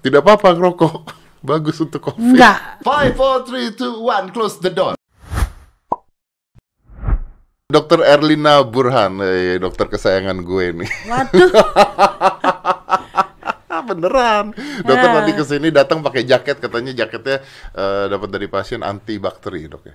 [0.00, 0.94] Tidak apa-apa ngerokok.
[1.46, 2.18] Bagus untuk COVID.
[2.18, 2.82] Enggak.
[2.82, 4.94] Five, four, three, two, one, close the door.
[7.66, 10.90] Dokter Erlina Burhan, eh, dokter kesayangan gue nih.
[11.10, 11.50] Waduh.
[13.86, 14.50] Beneran.
[14.82, 15.14] Dokter Ya.
[15.22, 17.38] tadi ke sini datang pakai jaket, katanya jaketnya
[17.70, 19.94] eh, dapat dari pasien antibakteri, dok ya.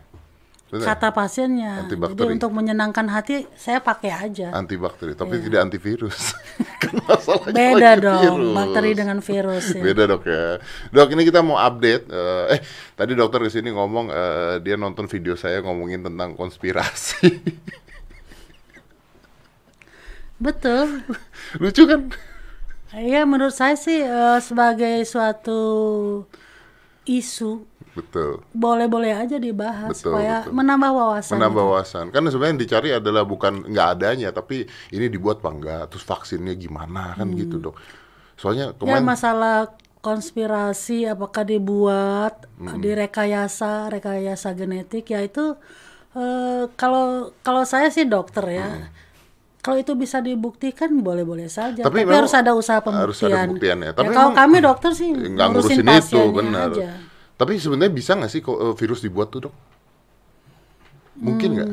[0.71, 1.83] Kata pasiennya.
[1.83, 4.55] Jadi untuk menyenangkan hati saya pakai aja.
[4.55, 6.31] Antibakteri, tapi tidak antivirus.
[6.81, 7.51] kan masalahnya.
[7.51, 8.55] Beda dong, virus.
[8.55, 9.84] bakteri dengan virus ya.
[9.84, 10.63] Beda dok ya.
[10.95, 12.07] Dok ini kita mau update.
[12.07, 12.59] eh, eh
[12.95, 17.27] tadi dokter ke sini ngomong eh, dia nonton video saya ngomongin tentang konspirasi.
[20.47, 21.03] Betul.
[21.59, 22.16] Lucu kan?
[22.95, 25.59] Iya, menurut saya sih eh, sebagai suatu
[27.03, 28.40] isu Betul.
[28.55, 30.55] boleh-boleh aja dibahas Betul, supaya betul.
[30.55, 31.36] menambah wawasan.
[31.36, 32.05] Menambah wawasan.
[32.09, 34.64] Kan sebenarnya yang dicari adalah bukan nggak adanya, tapi
[34.95, 37.76] ini dibuat apa enggak, terus vaksinnya gimana kan gitu dok.
[38.40, 39.55] Soalnya Ya kemarin masalah
[40.02, 42.77] konspirasi apakah dibuat Hmm.
[42.81, 45.58] direkayasa rekayasa genetik ya itu
[46.14, 48.70] eh, kalau kalau saya sih dokter ya
[49.61, 53.89] kalau itu bisa dibuktikan boleh-boleh saja Tapi tapi, harus ada usaha harus pembuktian ada pembuktiannya.
[53.94, 56.70] Tapi ya, kalau kami dokter sih nggak ngurusin ngurusin itu, benar.
[56.73, 56.89] aja
[57.42, 59.56] Tapi sebenarnya bisa nggak sih eh, virus dibuat tuh dok?
[61.17, 61.72] Mungkin nggak?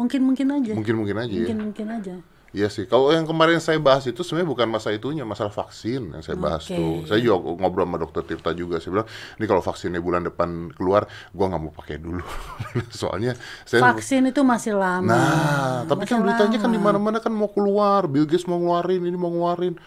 [0.00, 1.36] mungkin mungkin aja Mungkin mungkin aja ya.
[1.44, 2.16] mungkin mungkin aja
[2.50, 2.82] Iya sih.
[2.90, 6.66] Kalau yang kemarin saya bahas itu sebenarnya bukan masalah itunya, masalah vaksin yang saya bahas
[6.66, 6.74] Oke.
[6.74, 7.06] tuh.
[7.06, 8.82] Saya juga ngobrol sama dokter Tirta juga.
[8.82, 12.26] Saya bilang, ini kalau vaksinnya bulan depan keluar, gua nggak mau pakai dulu.
[12.90, 17.30] Soalnya saya vaksin itu masih lama Nah, tapi Masih kan beritanya kan di mana-mana kan
[17.30, 19.78] mau keluar, Bill Gates mau ngeluarin, ini mau ngeluarin.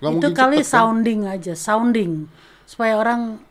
[0.00, 0.72] Nggak itu mungkin kali cepet, kan?
[0.72, 2.12] sounding aja sounding
[2.64, 3.44] supaya orang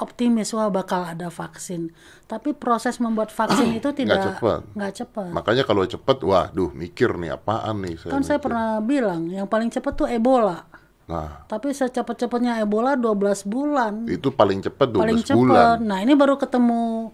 [0.00, 1.92] optimis wah bakal ada vaksin
[2.24, 4.60] tapi proses membuat vaksin itu tidak cepat.
[4.72, 7.94] nggak cepat Makanya kalau cepet, waduh mikir nih apaan nih.
[7.96, 8.44] Saya kan saya mikir.
[8.48, 10.64] pernah bilang yang paling cepat tuh Ebola
[11.04, 15.76] Nah, tapi secepat-cepatnya Ebola 12 bulan itu paling cepet 12 paling cepat bulan.
[15.82, 17.10] nah ini baru ketemu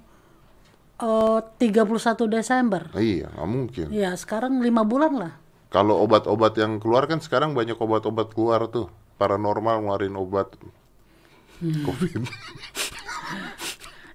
[1.01, 3.87] eh, 31 Desember Nah, iya, nggak mungkin.
[3.89, 5.33] ya sekarang lima bulan lah
[5.67, 8.87] Kalau obat-obat yang keluar kan sekarang banyak obat-obat keluar tuh.
[9.17, 10.55] Paranormal ngeluarin obat.
[11.59, 12.23] COVID.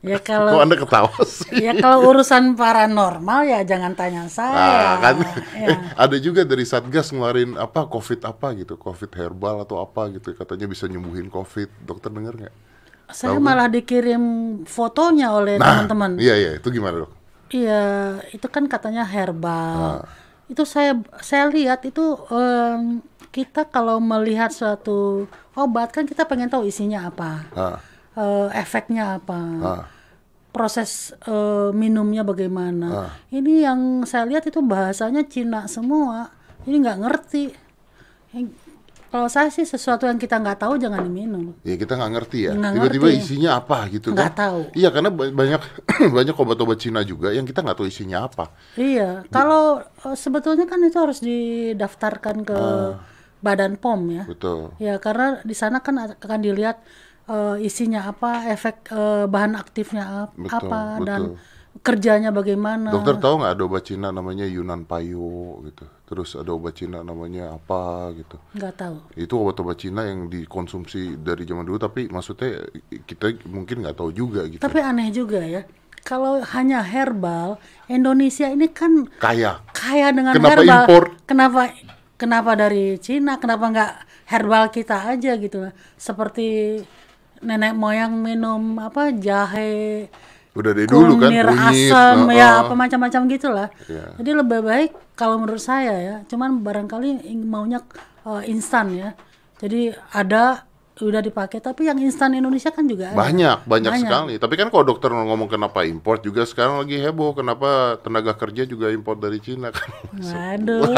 [0.01, 1.61] ya Kok kalau Anda ketawa sih?
[1.61, 5.15] ya kalau urusan paranormal ya jangan tanya saya Nah, kan
[5.53, 5.77] Ya.
[6.03, 10.65] ada juga dari Satgas ngeluarin apa COVID apa gitu, COVID herbal atau apa gitu, katanya
[10.65, 11.85] bisa nyembuhin COVID.
[11.85, 12.55] Dokter dengar nggak?
[13.07, 14.23] Saya malah dikirim
[14.65, 16.17] fotonya oleh Nah, teman-teman.
[16.17, 17.11] iya iya, itu gimana dok?
[17.51, 17.83] Iya,
[18.31, 20.01] itu kan katanya herbal.
[20.01, 20.07] Ah.
[20.47, 26.63] Itu saya saya lihat itu em, kita kalau melihat suatu obat kan kita pengen tahu
[26.63, 27.77] isinya apa, Ah,
[28.13, 29.83] eh, efeknya apa, ah.
[30.49, 32.87] proses eh, minumnya bagaimana.
[33.07, 33.11] Ah.
[33.27, 36.27] Ini yang saya lihat itu bahasanya Cina semua.
[36.61, 37.43] Ini nggak ngerti.
[39.11, 41.51] Kalau saya sih sesuatu yang kita nggak tahu jangan diminum.
[41.63, 42.51] Ya kita nggak ngerti ya.
[42.55, 44.39] Nggak Tiba-tiba isinya apa gitu Nggak kan?
[44.39, 44.59] tahu.
[44.71, 45.61] Iya karena ba- banyak
[46.15, 48.55] banyak obat-obat Cina juga yang kita nggak tahu isinya apa.
[48.75, 53.03] Iya, kalau eh, sebetulnya kan itu harus didaftarkan ke Ah.
[53.41, 54.23] Badan POM ya.
[54.25, 54.73] Betul.
[54.77, 56.77] Ya, karena di sana kan akan dilihat
[57.25, 61.37] eh, isinya apa, efek eh, bahan aktifnya ap- Betul, apa dan betul.
[61.81, 62.93] kerjanya bagaimana.
[62.93, 65.85] Dokter tahu nggak ada obat Cina namanya Yunan Payo gitu.
[66.05, 68.35] Terus ada obat Cina namanya apa gitu.
[68.53, 68.95] Nggak tahu.
[69.15, 72.67] Itu obat-obat Cina yang dikonsumsi dari zaman dulu tapi maksudnya
[73.07, 74.59] kita mungkin nggak tahu juga gitu.
[74.59, 75.63] Tapi aneh juga ya.
[76.01, 79.61] Kalau hanya herbal, Indonesia ini kan Kaya.
[79.69, 80.83] kaya dengan Kenapa herbal.
[80.83, 81.03] impor?
[81.23, 81.59] Kenapa
[82.21, 83.41] kenapa dari Cina?
[83.41, 83.93] Kenapa nggak
[84.29, 85.73] herbal kita aja gitu?
[85.97, 86.77] Seperti
[87.41, 90.05] nenek moyang minum apa jahe,
[90.51, 93.67] Udah dari dulu kan kunyit, asam uh, ya apa macam-macam gitulah.
[93.87, 94.19] Iya.
[94.19, 97.79] Jadi lebih baik kalau menurut saya ya, cuman barangkali maunya
[98.27, 99.09] uh, instan ya.
[99.63, 100.67] Jadi ada
[101.07, 103.17] udah dipakai tapi yang instan Indonesia kan juga ada.
[103.17, 104.33] Banyak, banyak, sekali.
[104.37, 107.33] Tapi kan kalau dokter ngomong kenapa import juga sekarang lagi heboh.
[107.33, 109.89] Kenapa tenaga kerja juga import dari Cina kan?
[110.27, 110.91] Waduh.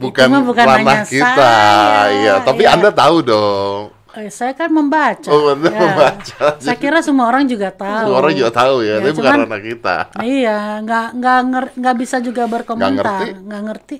[0.00, 1.34] bukan, bukan ranah kita.
[1.34, 2.74] saya, Iya, tapi iya.
[2.76, 3.82] Anda tahu dong.
[4.10, 5.30] Eh, saya kan membaca.
[5.30, 6.58] Oh, Anda membaca.
[6.58, 8.10] Saya kira semua orang juga tahu.
[8.10, 9.96] Semua orang juga tahu ya, Ya, tapi bukan ranah kita.
[10.18, 11.38] Iya, nggak nggak
[11.78, 13.46] nggak bisa juga berkomentar, ngerti?
[13.46, 13.96] nggak ngerti.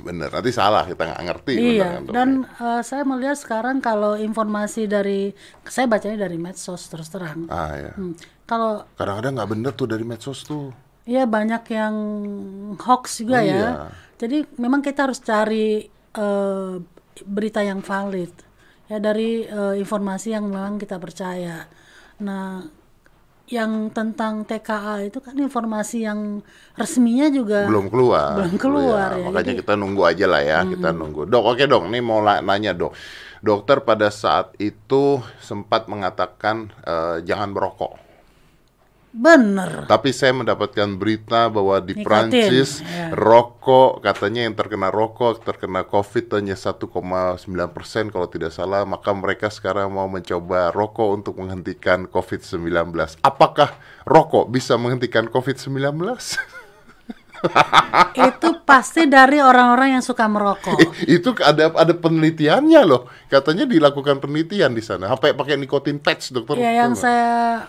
[0.00, 1.52] Bener, nanti salah kita nggak ngerti.
[1.76, 7.44] Iya, dan eh, saya melihat sekarang kalau informasi dari saya bacanya dari medsos terus terang.
[7.48, 7.92] ah ya.
[7.92, 10.72] Hmm, Kalau Kadang-kadang nggak bener tuh dari medsos tuh.
[11.02, 11.94] ya banyak yang
[12.78, 13.52] hoax juga Oh, ya.
[13.52, 13.70] iya.
[14.16, 15.84] Jadi memang kita harus cari
[16.14, 16.74] eh,
[17.26, 18.32] berita yang valid
[18.86, 21.66] ya dari eh, informasi yang memang kita percaya.
[22.22, 22.62] Nah,
[23.50, 26.40] yang tentang TKA itu kan informasi yang
[26.72, 28.38] resminya juga belum keluar.
[28.38, 31.26] belum keluar ya, Makanya jadi- kita nunggu aja lah ya, kita nunggu.
[31.26, 32.94] Dok, oke dong, nih mau la- nanya dok.
[33.42, 37.98] Dokter pada saat itu sempat mengatakan eh, jangan merokok.
[39.12, 39.84] Bener.
[39.84, 43.12] Tapi saya mendapatkan berita bahwa di Nikotin, Prancis ya.
[43.12, 46.88] rokok katanya yang terkena rokok terkena COVID hanya 1,9
[47.76, 48.88] persen kalau tidak salah.
[48.88, 52.96] Maka mereka sekarang mau mencoba rokok untuk menghentikan COVID-19.
[53.20, 53.76] Apakah
[54.08, 55.92] rokok bisa menghentikan COVID-19?
[58.32, 60.78] itu pasti dari orang-orang yang suka merokok.
[61.04, 63.10] itu ada ada penelitiannya loh.
[63.28, 65.10] Katanya dilakukan penelitian di sana.
[65.12, 66.56] Sampai pakai nikotin patch, dokter.
[66.62, 67.66] Ya yang saya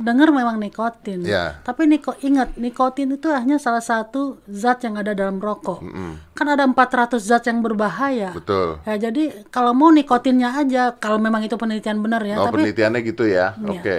[0.00, 1.20] dengar memang nikotin.
[1.20, 1.60] Ya.
[1.60, 5.84] Tapi niko ingat nikotin itu hanya salah satu zat yang ada dalam rokok.
[6.32, 8.32] Kan ada 400 zat yang berbahaya.
[8.32, 8.80] Betul.
[8.88, 12.40] Ya jadi kalau mau nikotinnya aja kalau memang itu penelitian benar ya.
[12.40, 13.52] Oh, tapi penelitiannya gitu ya.
[13.60, 13.68] Iya.
[13.68, 13.98] Oke.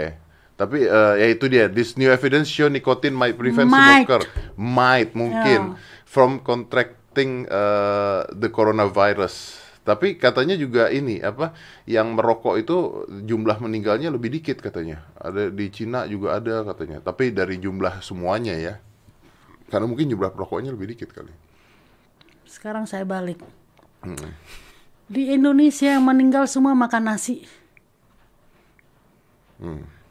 [0.58, 1.66] Tapi eh, ya itu dia.
[1.70, 4.10] This new evidence show nicotine might prevent Might.
[4.10, 4.22] smoker.
[4.58, 5.78] Might mungkin
[6.10, 9.63] from contracting eh, the coronavirus.
[9.84, 11.52] Tapi katanya juga ini apa
[11.84, 15.04] yang merokok itu jumlah meninggalnya lebih dikit katanya.
[15.20, 17.04] Ada di Cina juga ada katanya.
[17.04, 18.80] Tapi dari jumlah semuanya ya.
[19.68, 21.34] Karena mungkin jumlah perokoknya lebih dikit kali.
[22.48, 23.42] sekarang saya balik.
[25.10, 27.44] Di Indonesia yang meninggal semua makan nasi.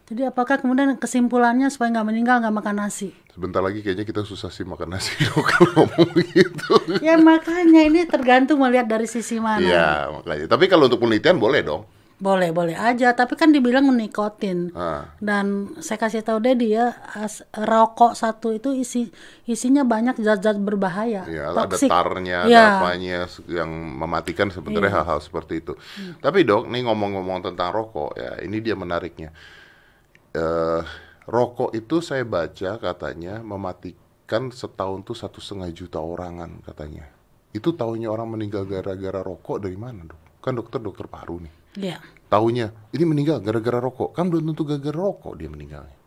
[0.03, 3.15] Jadi apakah kemudian kesimpulannya supaya nggak meninggal nggak makan nasi?
[3.29, 5.15] Sebentar lagi kayaknya kita susah sih makan nasi
[5.55, 6.75] kalau ngomong gitu.
[6.99, 9.63] ya makanya ini tergantung melihat dari sisi mana.
[9.63, 10.45] Iya, makanya.
[10.45, 11.83] Tapi kalau untuk penelitian boleh dong.
[12.13, 13.11] Boleh, boleh aja.
[13.11, 14.71] Tapi kan dibilang nikotin.
[14.71, 15.07] Ah.
[15.17, 19.07] Dan saya kasih tahu Dedi ya, as- rokok satu itu isi
[19.43, 21.23] isinya banyak zat-zat berbahaya.
[21.25, 22.59] Ya, ada tarnya, Ya.
[22.59, 24.55] ada apanya s- yang mematikan Iya.
[24.55, 25.73] sebenarnya hal-hal seperti itu.
[25.75, 26.15] Hmm.
[26.19, 29.31] Tapi dok, nih ngomong-ngomong tentang rokok ya, ini dia menariknya.
[30.33, 30.81] Eh,
[31.29, 37.05] rokok itu saya baca katanya mematikan setahun tuh satu setengah juta orangan katanya.
[37.53, 40.41] Itu tahunya orang meninggal gara-gara rokok dari mana dok?
[40.41, 41.53] Kan dokter dokter paru nih.
[41.77, 41.97] Iya.
[42.33, 42.65] Tahunya
[42.97, 44.17] ini meninggal gara-gara rokok.
[44.17, 45.97] Kan belum tentu gara-gara rokok dia meninggalnya.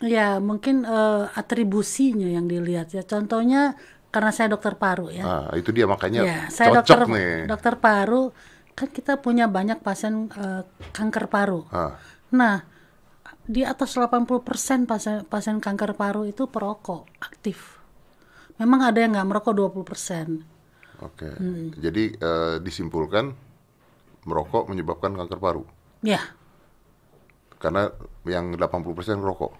[0.00, 3.04] Ya, mungkin eh, atribusinya yang dilihat ya.
[3.04, 3.76] Contohnya
[4.08, 5.20] karena saya dokter paru ya.
[5.22, 7.36] Nah, itu dia makanya Ya, saya cocok dokter nih.
[7.44, 8.32] dokter paru
[8.72, 10.64] kan kita punya banyak pasien eh,
[10.96, 11.68] kanker paru.
[11.68, 12.00] Ah.
[12.32, 12.64] Nah,
[13.50, 17.82] di atas 80% pasien pasien kanker paru itu perokok aktif.
[18.62, 21.02] Memang ada yang nggak merokok 20%.
[21.02, 21.28] Oke.
[21.34, 21.74] Hmm.
[21.74, 23.34] Jadi eh, disimpulkan
[24.28, 25.64] merokok menyebabkan kanker paru.
[26.00, 26.20] Ya,
[27.60, 27.92] Karena
[28.24, 29.52] yang 80% merokok.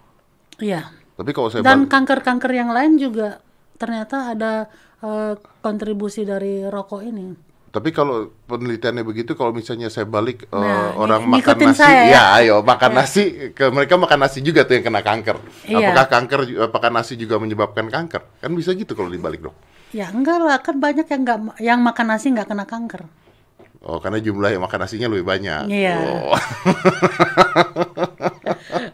[0.56, 0.88] iya.
[1.20, 3.44] Tapi kalau saya Dan kanker-kanker yang lain juga
[3.76, 4.52] ternyata ada
[5.04, 7.49] eh, kontribusi dari rokok ini.
[7.70, 12.02] Tapi kalau penelitiannya begitu kalau misalnya saya balik eh, Nah, orang ng- makan nasi saya
[12.02, 12.10] ya.
[12.10, 13.22] ya ayo makan nasi
[13.54, 15.38] ke mereka makan nasi juga tuh yang kena kanker.
[15.64, 15.78] Iya.
[15.86, 18.42] Apakah kanker apakah nasi juga menyebabkan kanker?
[18.42, 19.54] Kan bisa gitu kalau dibalik, Dok.
[19.90, 23.06] Ya enggak lah, kan banyak yang nggak yang makan nasi nggak kena kanker.
[23.80, 25.70] Oh, karena jumlah yang makan nasinya lebih banyak.
[25.70, 25.94] Iya.
[25.96, 26.36] Oh.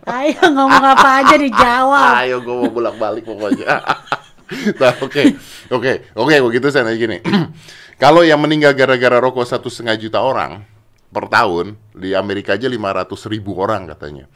[0.17, 2.13] Ayo ngomong apa aja dijawab.
[2.23, 3.83] Ayo gue mau bolak-balik pokoknya.
[4.81, 5.23] nah, oke.
[5.71, 7.19] Oke, oke begitu saya nanya gini.
[8.03, 10.63] Kalau yang meninggal gara-gara rokok satu setengah juta orang
[11.09, 14.29] per tahun di Amerika aja 500 ribu orang katanya.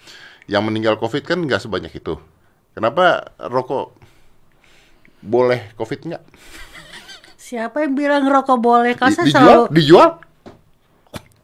[0.50, 2.16] Yang meninggal COVID kan nggak sebanyak itu.
[2.72, 3.94] Kenapa rokok
[5.20, 6.22] boleh COVID nggak?
[7.36, 8.94] Siapa yang bilang rokok boleh?
[8.96, 9.42] Kalau Di- saya dijual?
[9.44, 10.10] selalu Dijual?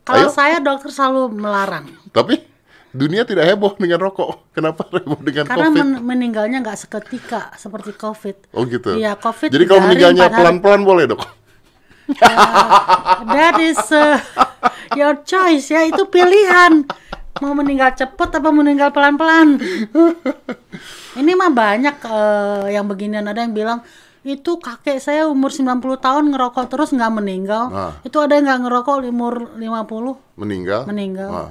[0.06, 1.91] kalau saya dokter selalu melarang.
[2.15, 2.39] Tapi
[2.96, 4.29] dunia tidak heboh dengan rokok.
[4.56, 5.76] Kenapa heboh dengan Karena COVID?
[5.76, 8.56] men- meninggalnya nggak seketika seperti COVID.
[8.56, 8.96] Oh gitu.
[8.96, 11.22] Iya, COVID Jadi kalau meninggalnya pelan-pelan boleh dok?
[13.34, 14.17] That is uh,
[14.98, 16.86] your choice ya, itu pilihan.
[17.44, 19.60] Mau meninggal cepet apa meninggal pelan-pelan.
[21.20, 23.84] Ini mah banyak eh, yang beginian ada yang bilang
[24.26, 27.65] itu kakek saya umur 90 tahun ngerokok terus nggak meninggal.
[27.70, 27.93] Ah.
[28.03, 30.81] Itu ada yang nggak ngerokok umur 50 Meninggal?
[30.88, 31.31] meninggal.
[31.31, 31.50] Ah.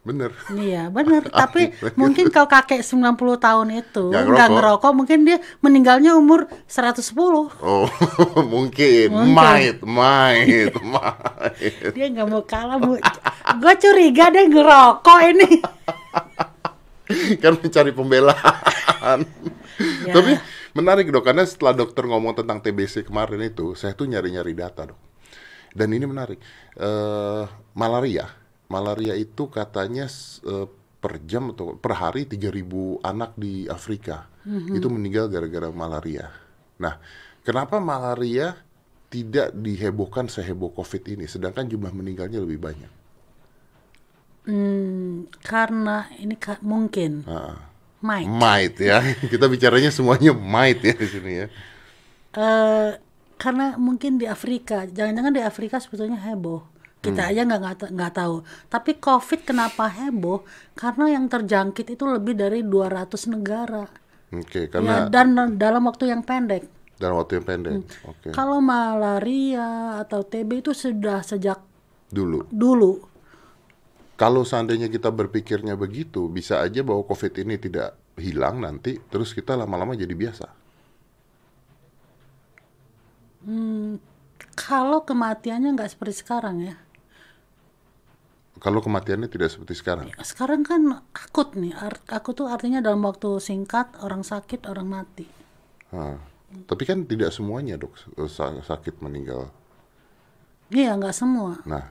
[0.00, 0.32] Bener.
[0.48, 4.48] Iya benar, tapi mungkin kalau kakek 90 tahun itu Nggak ngerokok.
[4.56, 7.12] ngerokok, mungkin dia meninggalnya umur 110.
[7.60, 7.84] Oh,
[8.52, 9.12] mungkin.
[9.12, 9.36] Mungkin.
[9.36, 11.92] Might, might, might.
[11.92, 12.96] Dia nggak mau kalah, Bu.
[13.60, 15.48] Gue curiga dia ngerokok ini.
[17.42, 19.20] kan mencari pembelaan.
[20.06, 20.12] Ya.
[20.16, 20.32] Tapi
[20.72, 25.00] menarik dok, karena setelah dokter ngomong tentang TBC kemarin itu, saya tuh nyari-nyari data dok.
[25.76, 26.40] Dan ini menarik.
[26.74, 28.26] Eh, malaria,
[28.70, 30.06] malaria itu katanya
[30.46, 30.66] eh,
[31.00, 36.32] per jam atau per hari 3.000 anak di Afrika itu meninggal gara-gara malaria.
[36.80, 36.96] Nah,
[37.44, 38.56] kenapa malaria
[39.12, 42.92] tidak dihebohkan seheboh COVID ini, sedangkan jumlah meninggalnya lebih banyak?
[44.48, 47.68] Hmm, karena ini ka- mungkin Ah,
[48.00, 48.28] Mike.
[48.32, 49.04] might ya.
[49.32, 51.46] Kita bicaranya semuanya might ya di sini ya.
[52.32, 52.90] Eh,
[53.36, 56.64] karena mungkin di Afrika, jangan-jangan di Afrika sebetulnya heboh.
[57.00, 57.30] Kita Hmm.
[57.32, 58.36] aja nggak nggak ta- nggak tahu.
[58.68, 60.44] Tapi COVID kenapa heboh?
[60.76, 63.88] Karena yang terjangkit itu lebih dari 200 negara.
[64.30, 66.68] Oke, Ya, karena dan dalam waktu yang pendek.
[67.00, 67.74] dalam waktu yang pendek.
[68.04, 68.28] Oke.
[68.30, 71.56] Kalau malaria atau TB itu sudah sejak
[72.12, 72.44] Dulu.
[72.52, 72.92] dulu.
[74.14, 79.56] Kalau seandainya kita berpikirnya begitu, bisa aja bahwa COVID ini tidak hilang nanti, terus kita
[79.56, 80.46] lama-lama jadi biasa.
[84.52, 86.76] Kalau kematiannya nggak seperti sekarang ya.
[88.60, 90.12] Kalau kematiannya tidak seperti sekarang.
[90.20, 91.72] Sekarang kan akut nih.
[91.72, 95.24] Ar- akut tuh artinya dalam waktu singkat orang sakit, orang mati.
[95.90, 96.20] Ah.
[96.68, 97.96] Tapi kan tidak semuanya dok
[98.28, 99.48] sa- sakit meninggal.
[100.68, 101.62] Iya, nggak semua.
[101.64, 101.88] Nah,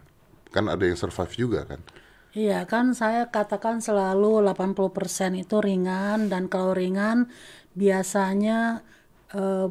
[0.54, 1.82] kan ada yang survive juga kan.
[2.30, 7.26] Iya kan saya katakan selalu 80% itu ringan dan kalau ringan
[7.74, 8.86] biasanya
[9.34, 9.68] eh,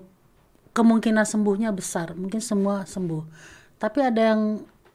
[0.74, 2.18] kemungkinan sembuhnya besar.
[2.18, 3.22] Mungkin semua sembuh.
[3.78, 4.42] Tapi ada yang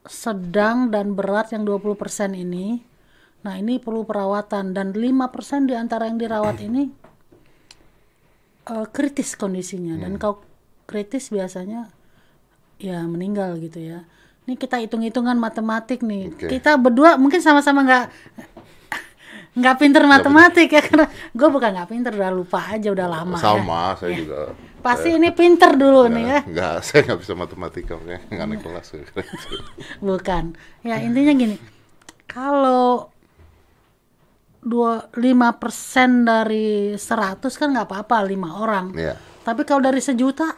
[0.04, 2.84] sedang dan berat yang 20% ini.
[3.44, 6.88] Nah, ini perlu perawatan dan 5% di antara yang dirawat ini
[8.72, 10.40] eh, kritis kondisinya dan kalau
[10.88, 11.92] kritis biasanya
[12.80, 14.00] ya meninggal gitu ya.
[14.44, 16.36] Ini kita hitung-hitungan matematik nih.
[16.36, 16.48] Oke.
[16.52, 18.06] Kita berdua mungkin sama-sama nggak
[19.54, 23.44] nggak pinter matematik ya karena gue bukan nggak pinter udah lupa aja udah lama ya.
[23.46, 24.40] Sama, saya juga.
[24.84, 26.40] Pasti ini pinter dulu nih ya.
[26.44, 28.88] Enggak, saya nggak bisa matematika, makanya nggak naik kelas.
[30.10, 30.44] Bukan.
[30.84, 31.56] Ya intinya gini.
[32.28, 33.14] Kalau
[34.64, 38.92] dua lima persen dari 100 kan nggak apa-apa lima orang.
[38.98, 39.16] Iya.
[39.44, 40.50] Tapi kalau dari sejuta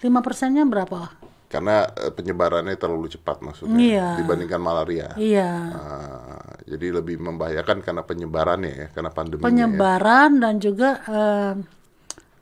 [0.00, 1.19] lima persennya berapa?
[1.50, 4.08] Karena eh, penyebarannya terlalu cepat maksudnya Iya.
[4.22, 5.10] dibandingkan malaria.
[5.18, 5.50] Iya.
[5.74, 9.42] Ah, jadi lebih membahayakan karena penyebarannya ya, karena pandemi.
[9.42, 11.52] penyebaran dan juga eh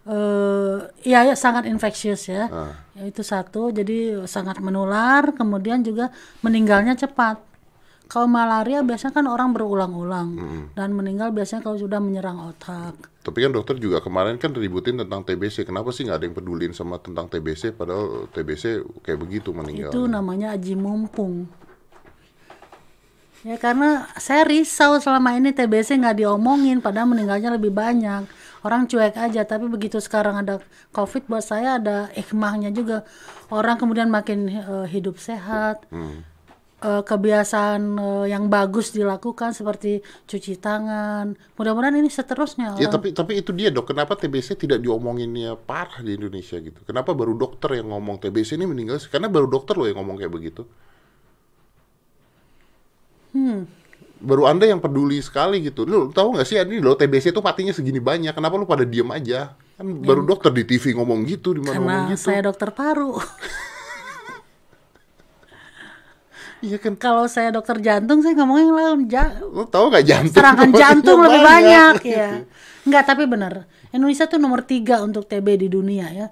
[0.09, 0.77] eh,
[1.09, 2.45] ya, ya sangat infeksius ya.
[2.93, 6.13] Ya, Itu satu, jadi sangat menular, kemudian juga
[6.45, 7.48] meninggalnya cepat.
[8.09, 10.29] Kalau malaria biasanya kan orang berulang-ulang
[10.73, 12.97] dan meninggal biasanya kalau sudah menyerang otak.
[13.21, 15.69] Tapi kan dokter juga kemarin kan ributin tentang TBC.
[15.69, 17.77] Kenapa sih nggak ada yang pedulin sama tentang TBC?
[17.77, 19.93] Padahal TBC kayak begitu meninggal.
[19.93, 21.53] Itu namanya aji mumpung.
[23.47, 28.27] Ya karena saya risau selama ini TBC nggak diomongin, padahal meninggalnya lebih banyak.
[28.67, 30.59] Orang cuek aja, tapi begitu sekarang ada
[30.91, 33.07] COVID buat saya ada hikmahnya juga.
[33.53, 35.87] Orang kemudian makin eh, hidup sehat,
[36.79, 39.99] Eh, kebiasaan eh, yang bagus dilakukan seperti
[40.31, 41.35] cuci tangan.
[41.59, 42.79] Mudah-mudahan ini seterusnya.
[42.79, 43.91] Ya tapi tapi itu dia dok.
[43.91, 46.79] Kenapa TBC tidak diomonginnya parah di Indonesia gitu?
[46.87, 49.03] Kenapa baru dokter yang ngomong TBC ini meninggal?
[49.11, 50.63] Karena baru dokter loh yang ngomong kayak begitu.
[53.35, 53.67] Hmm.
[54.23, 55.83] Baru anda yang peduli sekali gitu.
[55.83, 58.31] Lu tahu nggak sih ini loh TBC itu matinya segini banyak.
[58.31, 59.59] Kenapa lu pada diem aja?
[59.75, 62.23] Kan baru dokter di TV ngomong gitu, di mana ngomong Karena gitu.
[62.23, 63.19] saya dokter paru.
[66.61, 66.95] Iya kan.
[66.95, 68.99] Kalau saya dokter jantung, saya ngomongnya yang lain.
[69.07, 70.35] Ja- Lu tahu nggak jantung?
[70.35, 72.15] serangan jantung lebih banyak gitu.
[72.19, 72.31] ya.
[72.83, 73.65] Enggak, tapi benar.
[73.89, 76.27] Indonesia tuh nomor tiga untuk TB di dunia ya.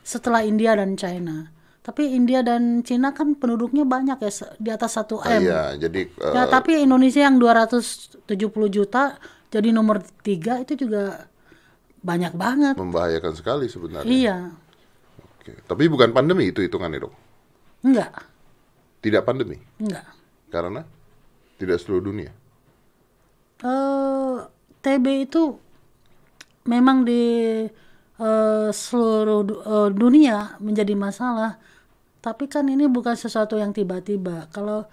[0.00, 1.48] Setelah India dan China.
[1.80, 5.40] Tapi India dan Cina kan penduduknya banyak ya, di atas 1 Ah, M.
[5.42, 8.24] Iya, jadi eh, Ya, tapi Indonesia yang 270
[8.66, 11.28] juta jadi nomor tiga itu juga
[12.00, 12.74] banyak banget.
[12.74, 14.08] membahayakan sekali sebenarnya.
[14.08, 14.36] Iya.
[15.36, 15.60] Oke.
[15.62, 17.14] Tapi bukan pandemi itu hitungannya dok.
[17.84, 18.12] Enggak.
[19.04, 19.60] Tidak pandemi.
[19.76, 20.08] Enggak.
[20.48, 20.80] Karena
[21.54, 22.32] tidak seluruh dunia.
[23.60, 24.36] eh
[24.80, 25.56] TB itu
[26.64, 27.22] memang di
[28.14, 31.60] eh, seluruh du- eh, dunia menjadi masalah.
[32.18, 34.48] Tapi kan ini bukan sesuatu yang tiba-tiba.
[34.48, 34.88] Kalau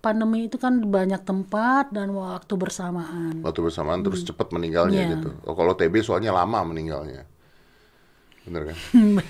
[0.00, 3.44] pandemi itu kan banyak tempat dan waktu bersamaan.
[3.44, 5.12] Waktu bersamaan terus cepat meninggalnya Iya.
[5.16, 5.30] gitu.
[5.44, 7.28] Oh, kalau TB soalnya lama meninggalnya.
[8.48, 8.76] Bener kan?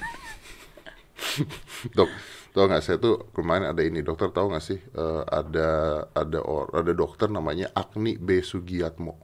[1.92, 2.10] Dok,
[2.50, 5.68] tau nggak saya tuh kemarin ada ini dokter tahu nggak sih eh, ada
[6.10, 9.14] ada or, ada dokter namanya Agni B Sugiatmo.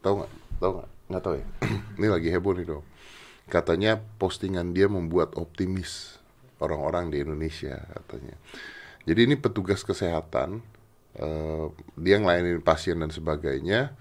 [0.00, 0.32] Tahu nggak?
[0.60, 0.90] Tahu nggak?
[1.12, 1.46] Nggak tahu ya.
[2.00, 2.84] ini lagi heboh nih dok.
[3.50, 6.16] Katanya postingan dia membuat optimis
[6.62, 8.36] orang-orang di Indonesia katanya.
[9.04, 10.60] Jadi ini petugas kesehatan,
[11.16, 13.92] eh, dia ngelayanin pasien dan sebagainya.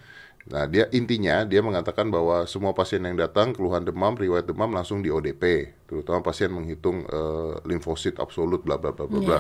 [0.50, 5.06] Nah, dia intinya dia mengatakan bahwa semua pasien yang datang keluhan demam, riwayat demam langsung
[5.06, 5.44] di ODP,
[5.86, 9.40] terutama pasien menghitung eh, limfosit absolut bla bla bla bla bla.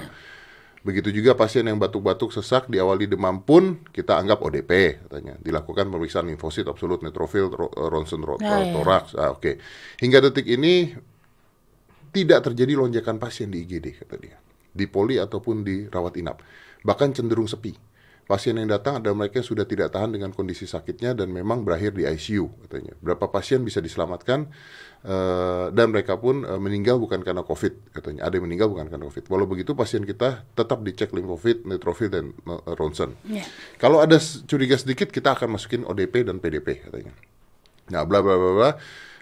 [0.79, 5.35] Begitu juga pasien yang batuk-batuk sesak diawali demam pun kita anggap ODP katanya.
[5.43, 8.71] Dilakukan pemeriksaan limfosit absolut, neutrofil, ro- ronsen ro- Ah, iya.
[8.71, 9.11] toraks.
[9.17, 9.59] Ah, oke.
[9.99, 10.93] Hingga detik ini
[12.09, 14.37] tidak terjadi lonjakan pasien di IGD kata dia.
[14.69, 16.45] di poli ataupun di rawat inap.
[16.85, 17.73] Bahkan cenderung sepi.
[18.29, 21.97] Pasien yang datang adalah mereka yang sudah tidak tahan dengan kondisi sakitnya dan memang berakhir
[21.97, 22.93] di ICU katanya.
[23.01, 24.45] Berapa pasien bisa diselamatkan
[25.01, 28.29] eh, dan mereka pun eh, meninggal bukan karena COVID katanya.
[28.29, 29.33] Ada yang meninggal bukan karena COVID.
[29.33, 33.17] Walau begitu pasien kita tetap dicek limfofit, neutrofil dan eh, ronsen.
[33.25, 33.49] Iya.
[33.81, 37.17] Kalau ada curiga sedikit kita akan masukin ODP dan PDP katanya.
[37.89, 38.71] Nah, bla bla bla bla.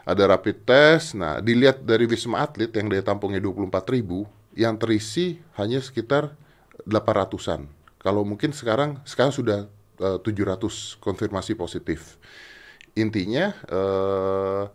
[0.03, 1.15] Ada rapid test.
[1.15, 4.27] Nah, dilihat dari Wisma Atlet yang daya tampungnya 24.000,
[4.59, 6.35] yang terisi hanya sekitar
[6.83, 7.76] 800-an.
[8.07, 9.67] Kalau mungkin sekarang sekarang sudah
[9.99, 12.15] eh, 700 konfirmasi positif.
[12.95, 14.65] Intinya eh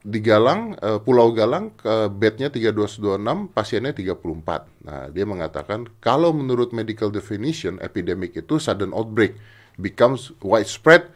[0.00, 4.64] di Galang, eh, Pulau Galang, ke bednya 3226, pasiennya 34.
[4.80, 9.36] Nah, dia mengatakan kalau menurut medical definition, epidemic itu sudden outbreak
[9.76, 11.08] becomes widespread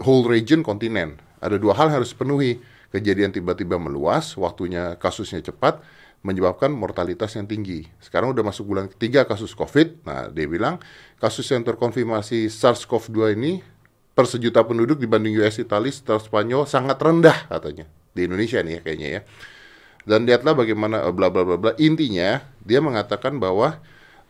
[0.00, 1.20] whole region kontinen.
[1.44, 2.60] Ada dua hal harus dipenuhi.
[2.90, 5.78] Kejadian tiba-tiba meluas, waktunya kasusnya cepat,
[6.20, 7.88] menyebabkan mortalitas yang tinggi.
[7.96, 10.04] Sekarang udah masuk bulan ketiga kasus COVID.
[10.04, 10.76] Nah, dia bilang
[11.16, 13.64] kasus yang terkonfirmasi SARS-CoV-2 ini
[14.12, 18.80] per sejuta penduduk dibanding US, Italia, setelah Spanyol sangat rendah katanya di Indonesia nih ya
[18.84, 19.20] kayaknya ya.
[20.04, 21.72] Dan lihatlah bagaimana eh, bla bla bla bla.
[21.80, 23.80] Intinya dia mengatakan bahwa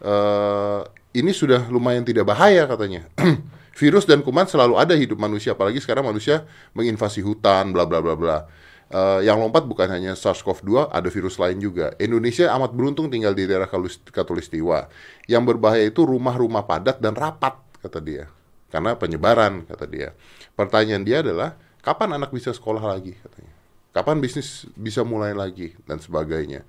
[0.00, 0.80] eh
[1.10, 3.06] ini sudah lumayan tidak bahaya katanya.
[3.80, 6.44] Virus dan kuman selalu ada hidup manusia, apalagi sekarang manusia
[6.76, 8.46] menginvasi hutan, bla bla bla bla.
[8.90, 11.94] Eh, yang lompat bukan hanya SARS-CoV-2, ada virus lain juga.
[12.02, 13.70] Indonesia amat beruntung tinggal di daerah
[14.10, 14.90] Katulistiwa.
[15.30, 18.26] Yang berbahaya itu rumah-rumah padat dan rapat, kata dia.
[18.66, 20.10] Karena penyebaran, kata dia.
[20.58, 21.54] Pertanyaan dia adalah,
[21.86, 23.54] kapan anak bisa sekolah lagi, katanya.
[23.94, 26.66] Kapan bisnis bisa mulai lagi, dan sebagainya.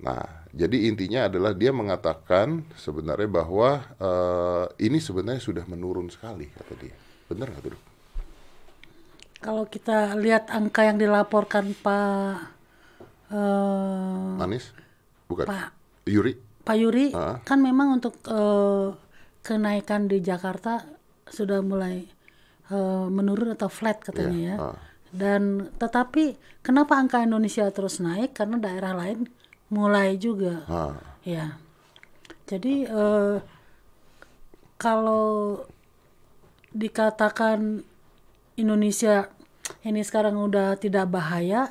[0.00, 6.72] Nah, jadi intinya adalah dia mengatakan sebenarnya bahwa eh, ini sebenarnya sudah menurun sekali, kata
[6.80, 6.96] dia.
[7.28, 7.97] Benar nggak tuh?
[9.38, 12.34] Kalau kita lihat angka yang dilaporkan Pak
[13.30, 14.74] eh, Manis?
[15.30, 15.46] Bukan?
[15.46, 15.68] Pak
[16.04, 16.34] Yuri?
[16.66, 17.38] Pak Yuri Ah.
[17.42, 18.88] kan memang untuk eh,
[19.40, 20.82] kenaikan di Jakarta
[21.28, 22.02] sudah mulai
[22.68, 24.56] eh, menurun atau flat katanya Iya, ya.
[24.58, 24.76] ah.
[25.08, 25.42] Dan
[25.78, 29.30] tetapi kenapa angka Indonesia terus naik karena daerah lain
[29.70, 30.64] mulai juga.
[30.66, 31.60] Ah, Ya.
[32.48, 33.36] Jadi eh,
[34.76, 35.60] kalau
[36.70, 37.84] dikatakan
[38.58, 39.30] Indonesia
[39.84, 41.70] ini sekarang udah tidak bahaya,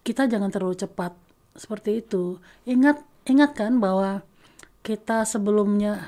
[0.00, 1.12] kita jangan terlalu cepat
[1.54, 2.36] seperti itu.
[2.64, 4.22] Ingat ingat kan bahwa
[4.80, 6.00] kita sebelumnya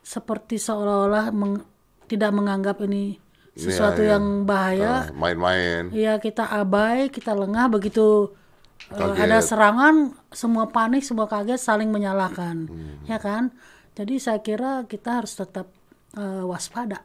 [0.00, 1.66] seperti seolah-olah meng-
[2.06, 3.18] tidak menganggap ini
[3.56, 4.12] sesuatu Iya, iya.
[4.14, 4.92] yang bahaya.
[4.92, 5.90] ah, main-main.
[5.90, 8.30] Iya kita abai, kita lengah begitu
[8.92, 13.02] uh, ada serangan, semua panik, semua kaget, saling menyalahkan, Hmm.
[13.08, 13.50] ya kan?
[13.96, 15.72] Jadi saya kira kita harus tetap
[16.14, 17.00] uh, waspada,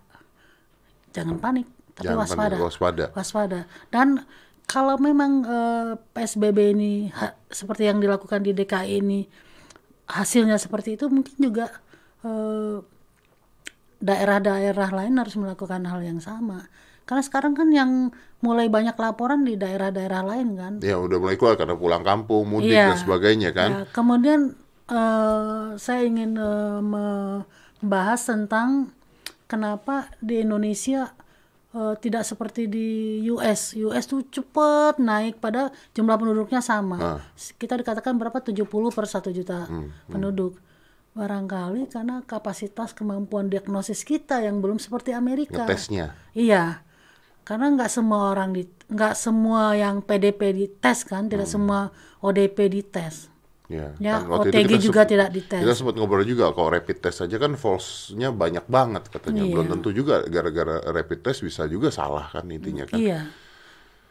[1.12, 3.06] jangan panik, tapi Jangan waspada, panik, waspada.
[3.14, 3.60] waspada.
[3.88, 4.08] Dan
[4.64, 9.28] kalau memang uh, PSBB ini ha- seperti yang dilakukan di DKI ini
[10.08, 11.72] hasilnya seperti itu, mungkin juga
[12.24, 12.80] uh,
[14.00, 16.66] daerah-daerah lain harus melakukan hal yang sama.
[17.06, 20.74] Karena sekarang kan yang mulai banyak laporan di daerah-daerah lain kan.
[20.80, 22.96] Ya udah mulai keluar karena pulang kampung, mudik Iya.
[22.96, 23.70] dan sebagainya kan.
[23.70, 24.56] Ya, kemudian
[24.88, 28.96] eh, saya ingin eh, membahas tentang
[29.52, 31.12] kenapa di Indonesia
[31.76, 32.88] eh, tidak seperti di
[33.36, 33.76] US.
[33.76, 37.20] US tuh cepat naik pada jumlah penduduknya sama.
[37.20, 37.20] Ah.
[37.36, 38.64] Kita dikatakan berapa 70
[38.96, 40.56] per 1 juta Hmm, penduduk.
[41.12, 45.68] Barangkali karena kapasitas kemampuan diagnosis kita yang belum seperti Amerika.
[45.68, 46.16] Ngetesnya.
[46.32, 46.88] Iya,
[47.44, 51.92] karena nggak semua orang di, nggak semua yang PDP dites kan, tidak semua
[52.24, 53.31] ODP dites.
[53.72, 55.62] Ya, Ya, kan waktu itu OTG kita juga tidak dites.
[55.64, 59.48] Kita sempat ngobrol juga kalau rapid test aja kan false-nya banyak banget katanya.
[59.48, 59.52] Iya.
[59.56, 63.00] Belum tentu juga gara-gara rapid test bisa juga salah kan intinya kan.
[63.00, 63.32] Iya.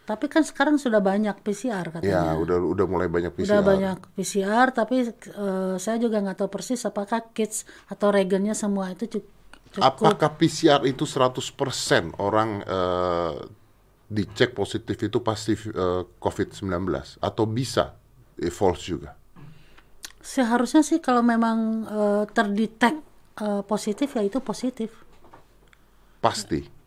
[0.00, 2.34] Tapi kan sekarang sudah banyak PCR Ya, katanya.
[2.34, 3.46] udah udah mulai banyak PCR.
[3.46, 8.90] Udah banyak PCR, tapi eh, saya juga nggak tahu persis apakah kits atau regennya semua
[8.90, 9.28] itu cu-
[9.70, 9.86] cukup.
[9.86, 13.34] Apakah PCR itu 100% orang eh,
[14.10, 16.66] dicek positif itu pasti eh, COVID-19
[17.22, 17.94] atau bisa
[18.34, 19.14] eh, false juga?
[20.20, 23.00] Seharusnya sih kalau memang eh, terdetek
[23.40, 24.92] eh, positif ya itu positif.
[26.20, 26.80] Pasti.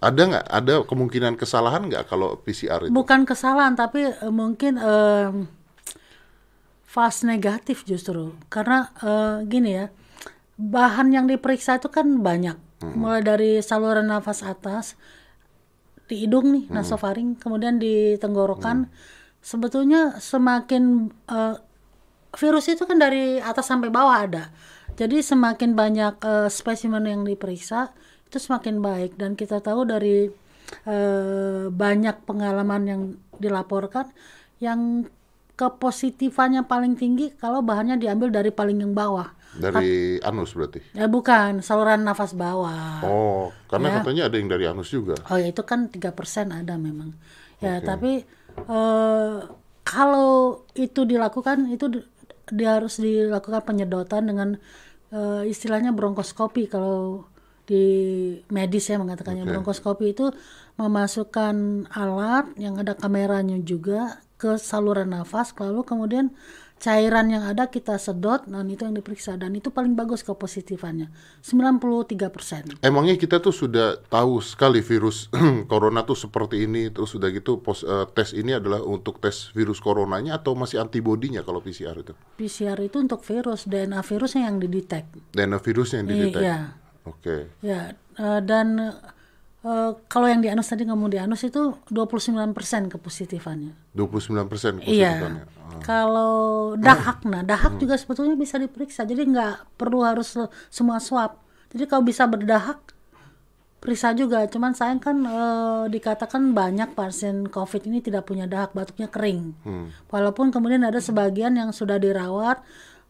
[0.00, 0.46] Ada nggak?
[0.52, 2.92] Ada kemungkinan kesalahan nggak kalau PCR itu?
[2.92, 5.48] Bukan kesalahan, tapi eh, mungkin em,
[6.84, 8.36] false negatif justru.
[8.52, 9.86] Karena eh, gini ya,
[10.60, 12.56] bahan yang diperiksa itu kan banyak.
[12.76, 15.00] Mulai dari saluran nafas atas,
[16.06, 18.92] di hidung nih, nasofaring, kemudian di tenggorokan.
[19.40, 21.56] Sebetulnya semakin eh,
[22.36, 24.52] virus itu kan dari atas sampai bawah ada.
[24.96, 27.92] Jadi semakin banyak eh, spesimen yang diperiksa
[28.28, 30.28] itu semakin baik dan kita tahu dari
[30.86, 33.00] eh, banyak pengalaman yang
[33.36, 34.08] dilaporkan
[34.58, 35.04] yang
[35.56, 39.32] kepositifannya paling tinggi kalau bahannya diambil dari paling yang bawah.
[39.56, 40.84] Dari anus berarti.
[40.92, 43.00] Ya bukan, saluran nafas bawah.
[43.00, 43.94] Oh, karena Ya.
[44.00, 45.16] katanya ada yang dari anus juga.
[45.32, 47.16] Oh ya itu kan 3% ada memang.
[47.56, 48.20] Ya, tapi
[48.68, 49.36] eh,
[49.80, 51.88] kalau itu dilakukan itu
[52.52, 54.48] dia harus dilakukan penyedotan dengan
[55.10, 56.70] eh, istilahnya bronkoskopi.
[56.70, 57.26] Kalau
[57.66, 57.84] di
[58.46, 60.30] medis ya mengatakannya bronkoskopi itu
[60.78, 66.30] memasukkan alat yang ada kameranya juga ke saluran nafas lalu kemudian
[66.86, 71.10] cairan yang ada kita sedot dan itu yang diperiksa dan itu paling bagus kepositifannya
[71.42, 72.78] 93%.
[72.78, 75.26] Emangnya kita tuh sudah tahu sekali virus
[75.72, 79.82] corona tuh seperti ini, terus sudah gitu pos, eh, tes ini adalah untuk tes virus
[79.82, 82.14] coronanya atau masih antibodinya kalau PCR itu?
[82.38, 85.10] PCR itu untuk virus, DNA virusnya yang didetek.
[85.34, 86.42] DNA virusnya yang didetek.
[86.46, 86.58] Iya.
[87.06, 87.36] Oke.
[87.66, 88.94] Ya, eh, dan
[89.66, 92.54] eh, kalau yang di anus tadi ngomong di anus itu 29%
[92.88, 93.74] kepositifannya.
[93.92, 95.18] 29 persen Iya.
[95.82, 96.34] Kalau
[96.78, 99.02] dahak, nah dahak juga sebetulnya bisa diperiksa.
[99.02, 101.36] Jadi nggak perlu harus se- semua swab.
[101.68, 102.78] Jadi kalau bisa berdahak,
[103.76, 104.46] periksa juga.
[104.46, 109.52] Cuman sayang kan eh, dikatakan banyak pasien COVID ini tidak punya dahak, batuknya kering.
[110.06, 112.62] Walaupun kemudian ada sebagian yang sudah dirawat,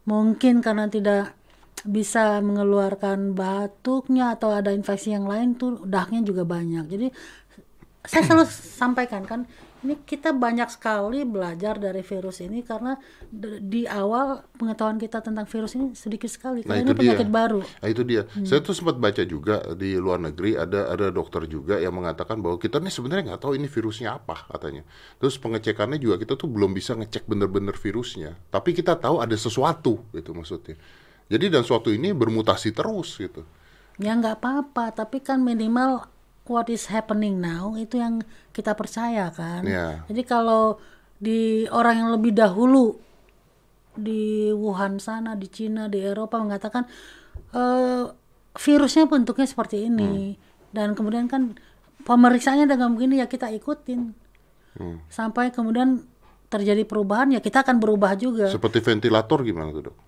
[0.04, 1.36] mungkin karena tidak
[1.84, 6.88] bisa mengeluarkan batuknya atau ada infeksi yang lain tuh dahaknya juga banyak.
[6.88, 7.06] Jadi
[8.06, 8.46] saya selalu
[8.80, 9.40] sampaikan kan
[9.84, 12.98] ini kita banyak sekali belajar dari virus ini karena
[13.60, 17.36] di awal pengetahuan kita tentang virus ini sedikit sekali Nah karena itu ini penyakit dia.
[17.36, 17.60] baru.
[17.62, 18.22] Nah, itu dia.
[18.26, 18.42] Hmm.
[18.48, 22.58] Saya tuh sempat baca juga di luar negeri ada ada dokter juga yang mengatakan bahwa
[22.58, 24.82] kita nih sebenarnya nggak tahu ini virusnya apa katanya.
[25.22, 28.34] Terus pengecekannya juga kita tuh belum bisa ngecek bener-bener virusnya.
[28.50, 30.74] Tapi kita tahu ada sesuatu gitu maksudnya.
[31.26, 33.42] Jadi dan suatu ini bermutasi terus gitu.
[33.98, 36.06] Ya nggak apa-apa, tapi kan minimal
[36.46, 38.22] what is happening now itu yang
[38.54, 39.66] kita percaya kan.
[39.66, 40.06] Iya.
[40.06, 40.78] Jadi kalau
[41.18, 42.94] di orang yang lebih dahulu
[43.96, 46.86] di Wuhan sana, di Cina, di Eropa mengatakan
[47.56, 48.04] eh,
[48.56, 50.36] virusnya bentuknya seperti ini
[50.70, 51.56] dan kemudian kan
[52.04, 54.12] pemeriksaannya dengan begini ya kita ikutin
[55.08, 56.04] sampai kemudian
[56.46, 58.46] terjadi perubahan ya kita akan berubah juga.
[58.46, 60.05] Seperti ventilator gimana tuh dok?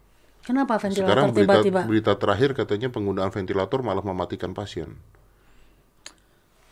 [0.49, 1.81] Kenapa ventilator Sekarang berita, tiba-tiba?
[1.85, 4.97] berita terakhir katanya penggunaan ventilator malah mematikan pasien.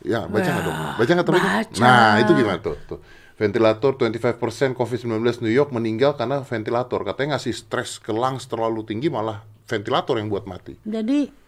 [0.00, 0.76] Ya, baca nggak dok?
[0.96, 1.80] Baca nggak baca.
[1.84, 2.76] Nah, itu gimana tuh?
[2.88, 3.04] tuh.
[3.36, 7.04] Ventilator 25% COVID-19 New York meninggal karena ventilator.
[7.04, 10.72] Katanya ngasih stres ke lungs terlalu tinggi malah ventilator yang buat mati.
[10.80, 11.44] Jadi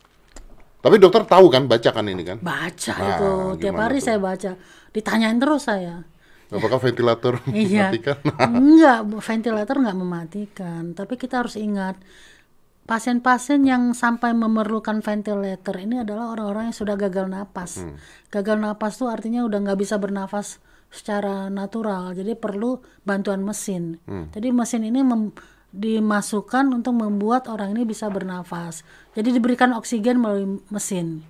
[0.79, 2.39] Tapi dokter tahu kan, baca kan ini kan?
[2.39, 3.31] baca Nah, itu
[3.65, 4.05] tiap hari tuh?
[4.05, 4.53] saya baca
[4.95, 6.07] ditanyain terus saya
[6.49, 8.17] Apakah ventilator iya mematikan?
[8.41, 12.01] enggak ventilator enggak mematikan tapi kita harus ingat
[12.83, 18.01] pasien-pasien yang sampai memerlukan ventilator ini adalah orang-orang yang sudah gagal napas Hmm.
[18.29, 20.57] gagal napas tuh artinya udah nggak bisa bernafas
[20.89, 24.33] secara natural jadi perlu bantuan mesin Hmm.
[24.33, 25.37] jadi mesin ini mem-
[25.69, 31.29] dimasukkan untuk membuat orang ini bisa bernafas jadi diberikan oksigen melalui mesin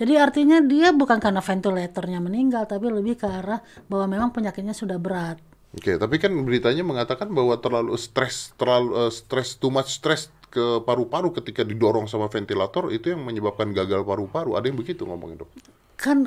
[0.00, 3.60] jadi artinya dia bukan karena ventilatornya meninggal tapi lebih ke arah
[3.92, 5.36] bahwa memang penyakitnya sudah berat
[5.70, 10.82] Oke, tapi kan beritanya mengatakan bahwa terlalu stres, terlalu eh, stres, too much stress ke
[10.82, 14.58] paru-paru ketika didorong sama ventilator itu yang menyebabkan gagal paru-paru.
[14.58, 15.50] Ada yang begitu ngomongin dok?
[15.94, 16.26] kan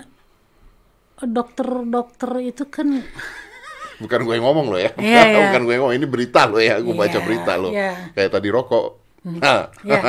[1.19, 3.03] dokter-dokter itu kan
[4.03, 4.95] Bukan gue yang ngomong loh ya.
[4.95, 5.39] Iya, iya.
[5.51, 5.97] Bukan gue yang ngomong.
[5.99, 6.75] Ini berita loh ya.
[6.79, 7.71] Gue baca Iya, berita loh.
[7.71, 7.91] iya.
[8.15, 8.87] Kayak tadi rokok.
[9.23, 10.01] Nah, ya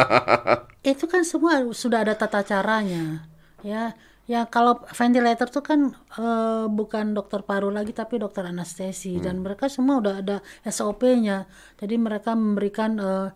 [0.95, 3.23] itu kan semua sudah ada tata caranya
[3.65, 5.81] ya ya kalau ventilator tuh kan
[6.21, 9.17] eh, bukan dokter paru lagi tapi dokter anestesi.
[9.21, 10.37] Dan mereka semua udah ada
[10.69, 11.49] SOP-nya
[11.81, 13.29] jadi mereka memberikan eh,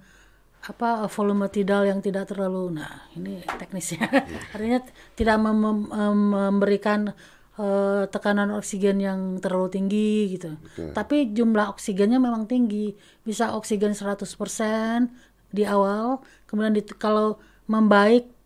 [0.58, 4.10] apa volume tidal yang tidak terlalu nah ini teknisnya
[4.52, 4.82] artinya
[5.14, 7.14] tidak mem- mem- mem- memberikan
[7.58, 10.54] eh, tekanan oksigen yang terlalu tinggi gitu.
[10.94, 12.94] Tapi jumlah oksigennya memang tinggi.
[13.26, 15.10] Bisa oksigen 100%
[15.50, 18.37] di awal, kemudian di, kalau membaik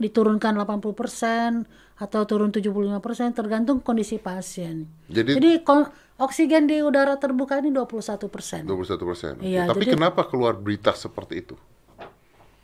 [0.00, 1.68] diturunkan 80%
[2.00, 4.88] atau turun 75% tergantung kondisi pasien.
[5.06, 8.64] Jadi- ko- oksigen di udara terbuka ini 21%.
[8.64, 9.36] 21 persen.
[9.44, 11.56] Iya, Tapi jadi- kenapa keluar berita seperti itu?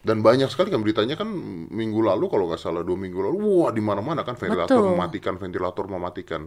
[0.01, 1.27] Dan banyak sekali kan beritanya kan
[1.69, 4.95] minggu lalu kalau nggak salah dua minggu lalu, wah di mana-mana kan ventilator Betul.
[4.95, 6.43] mematikan, ventilator mematikan.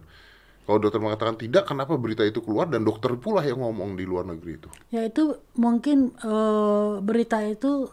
[0.63, 4.23] Kalau dokter mengatakan tidak, kenapa berita itu keluar dan dokter pula yang ngomong di luar
[4.23, 4.69] negeri itu?
[4.95, 7.91] Ya itu mungkin eh, berita itu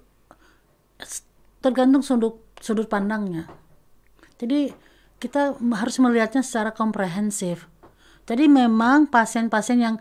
[1.59, 3.47] tergantung sudut sudut pandangnya.
[4.37, 4.73] Jadi
[5.16, 7.69] kita harus melihatnya secara komprehensif.
[8.27, 9.97] Jadi memang pasien-pasien yang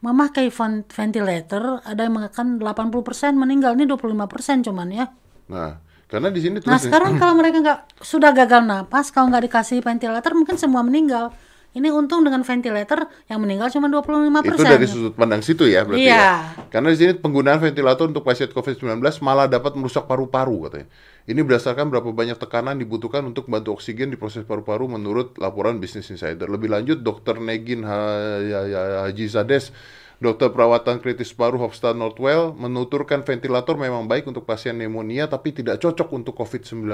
[0.00, 5.06] memakai ven- ventilator ada yang mengatakan 80% meninggal ini 25% cuman ya.
[5.48, 9.80] Nah, karena di sini Nah sekarang kalau mereka nggak sudah gagal napas, kalau nggak dikasih
[9.80, 11.32] ventilator mungkin semua meninggal.
[11.74, 14.46] Ini untung dengan ventilator yang meninggal cuma 25%.
[14.46, 16.14] Itu dari sudut pandang situ ya berarti Iya.
[16.14, 16.30] ya.
[16.70, 20.86] Karena di sini penggunaan ventilator untuk pasien COVID-19 malah dapat merusak paru-paru katanya.
[21.24, 26.12] Ini berdasarkan berapa banyak tekanan dibutuhkan untuk membantu oksigen di proses paru-paru menurut laporan Business
[26.12, 26.44] Insider.
[26.44, 27.40] Lebih lanjut, Dr.
[27.40, 29.72] Negin Ha- Ya- Ya- Haji Zades,
[30.20, 35.80] dokter perawatan kritis paru Hofstad Northwell, menuturkan ventilator memang baik untuk pasien pneumonia tapi tidak
[35.80, 36.84] cocok untuk COVID-19.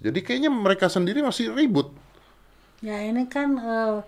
[0.00, 1.92] Jadi kayaknya mereka sendiri masih ribut.
[2.80, 4.00] Ya ini kan eh,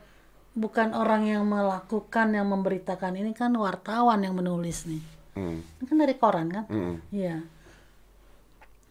[0.56, 3.12] bukan orang yang melakukan, yang memberitakan.
[3.12, 5.04] Ini kan wartawan yang menulis nih.
[5.36, 5.60] Hmm.
[5.60, 6.64] Ini kan dari koran kan?
[6.72, 6.96] Mm-mm.
[7.12, 7.44] Iya.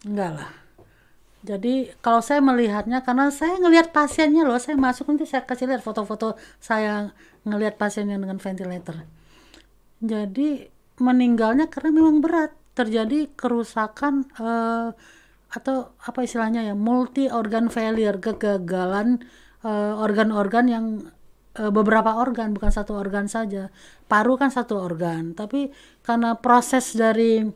[0.06, 0.50] Enggak lah.
[1.46, 5.86] Jadi kalau saya melihatnya karena saya ngelihat pasiennya loh, saya masuk nanti saya kasih lihat
[5.86, 7.14] foto-foto saya
[7.46, 9.06] ngelihat pasien yang dengan ventilator.
[10.02, 10.66] Jadi
[10.98, 14.90] meninggalnya karena memang berat, terjadi kerusakan eh,
[15.54, 19.22] atau apa istilahnya ya, multi organ failure, kegagalan
[19.62, 20.84] eh, organ-organ yang
[21.54, 23.70] eh, beberapa organ bukan satu organ saja.
[24.10, 25.70] Paru kan satu organ, tapi
[26.02, 27.46] karena proses dari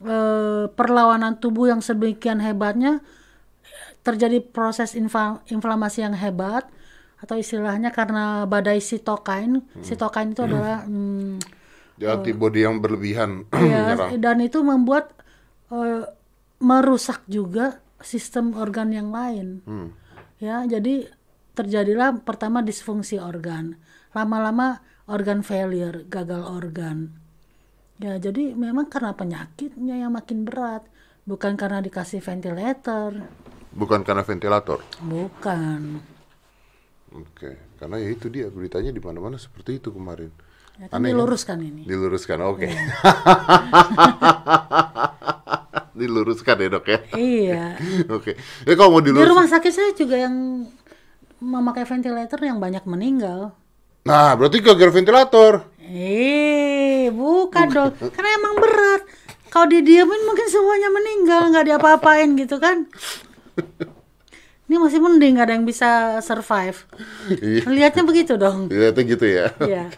[0.00, 3.04] eh, perlawanan tubuh yang sedemikian hebatnya
[4.06, 4.94] terjadi proses
[5.50, 6.70] inflamasi yang hebat
[7.18, 9.66] atau istilahnya karena badai sitokain.
[9.82, 11.42] Sitokain itu adalah hmm,
[11.96, 15.16] Ya, antibody yang berlebihan ya, dan itu membuat
[15.72, 16.04] eh,
[16.60, 19.64] merusak juga sistem organ yang lain.
[19.64, 19.96] Hmm.
[20.36, 21.08] Ya, jadi
[21.56, 23.80] terjadilah pertama disfungsi organ.
[24.12, 27.16] Lama-lama organ failure, gagal organ.
[27.96, 30.84] Ya, jadi memang karena penyakitnya yang makin berat,
[31.24, 33.24] bukan karena dikasih ventilator.
[33.76, 34.80] Bukan karena ventilator.
[35.04, 36.00] Bukan.
[37.12, 40.32] Oke, karena ya itu dia beritanya di mana-mana seperti itu kemarin.
[40.76, 41.16] Ya kan Aneh, kan?
[41.16, 41.82] diluruskan ini.
[41.84, 42.68] Diluruskan, oke.
[45.96, 46.98] Diluruskan ya dok ya.
[47.16, 47.64] Iya.
[48.16, 48.36] Oke.
[48.68, 49.32] Ya kalau mau Di dilurus.
[49.32, 50.68] rumah sakit saya juga yang
[51.40, 53.56] memakai ventilator yang banyak meninggal.
[54.04, 55.64] Nah, berarti gara-gara ventilator.
[55.80, 57.92] Eh, bukan dong.
[58.12, 59.02] Karena emang berat.
[59.48, 62.84] Kalau didiemin mungkin semuanya meninggal, nggak diapa-apain gitu kan.
[64.66, 66.90] Ini masih mending nggak ada yang bisa survive.
[67.30, 67.62] Iya.
[67.70, 68.66] Lihatnya begitu dong.
[68.66, 69.54] Ya, itu gitu ya.
[69.62, 69.94] Iya.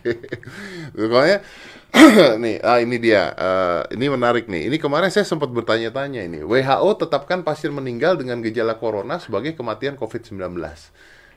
[0.93, 1.41] Pokoknya
[2.45, 3.33] nih, ah ini dia.
[3.33, 4.69] Eh, ini menarik nih.
[4.69, 6.45] Ini kemarin saya sempat bertanya-tanya ini.
[6.45, 10.37] WHO tetapkan pasien meninggal dengan gejala corona sebagai kematian COVID-19.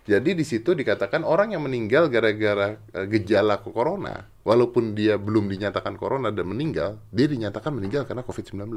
[0.02, 5.96] Jadi di situ dikatakan orang yang meninggal gara-gara eh, gejala corona, walaupun dia belum dinyatakan
[5.96, 8.76] corona dan meninggal, dia dinyatakan meninggal karena COVID-19.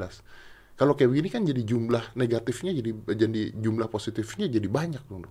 [0.75, 5.23] Kalau kayak begini kan jadi jumlah negatifnya jadi jadi jumlah positifnya jadi banyak dong.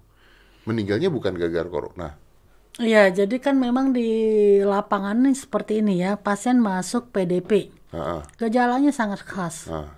[0.65, 2.17] Meninggalnya bukan gara-gara corona.
[2.75, 4.09] Iya, jadi kan memang di
[4.65, 7.71] lapangan nih seperti ini ya, pasien masuk PDP.
[7.95, 9.69] Ah, ah, Gejalanya sangat khas.
[9.71, 9.89] ah.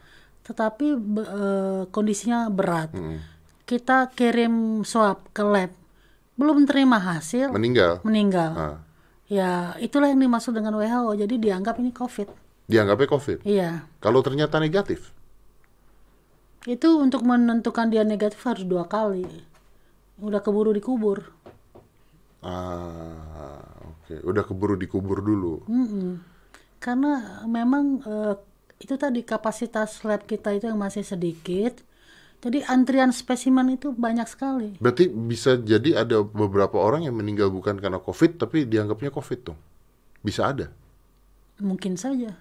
[0.47, 2.95] tetapi be- eh, kondisinya berat.
[2.95, 3.19] Mm.
[3.67, 5.75] Kita kirim swab ke lab,
[6.39, 7.99] belum terima hasil, meninggal.
[8.07, 8.51] meninggal.
[8.55, 8.77] Ah.
[9.27, 11.19] Ya, itulah yang dimaksud dengan WHO.
[11.19, 12.31] Jadi dianggap ini COVID.
[12.71, 13.39] Dianggapnya COVID.
[13.43, 13.91] Iya.
[13.99, 15.11] Kalau ternyata negatif,
[16.67, 19.23] Itu untuk menentukan dia negatif harus dua kali.
[20.19, 21.31] Udah keburu dikubur.
[22.47, 25.63] ah, oke, udah keburu dikubur dulu.
[25.67, 26.23] Mm-mm.
[26.79, 28.35] Karena memang eh,
[28.83, 31.83] itu tadi kapasitas lab kita itu yang masih sedikit.
[32.45, 34.77] Jadi antrian spesimen itu banyak sekali.
[34.79, 39.59] Berarti bisa jadi ada beberapa orang yang meninggal bukan karena COVID, tapi dianggapnya COVID dong.
[40.21, 40.71] Bisa ada.
[41.59, 42.37] Mungkin saja.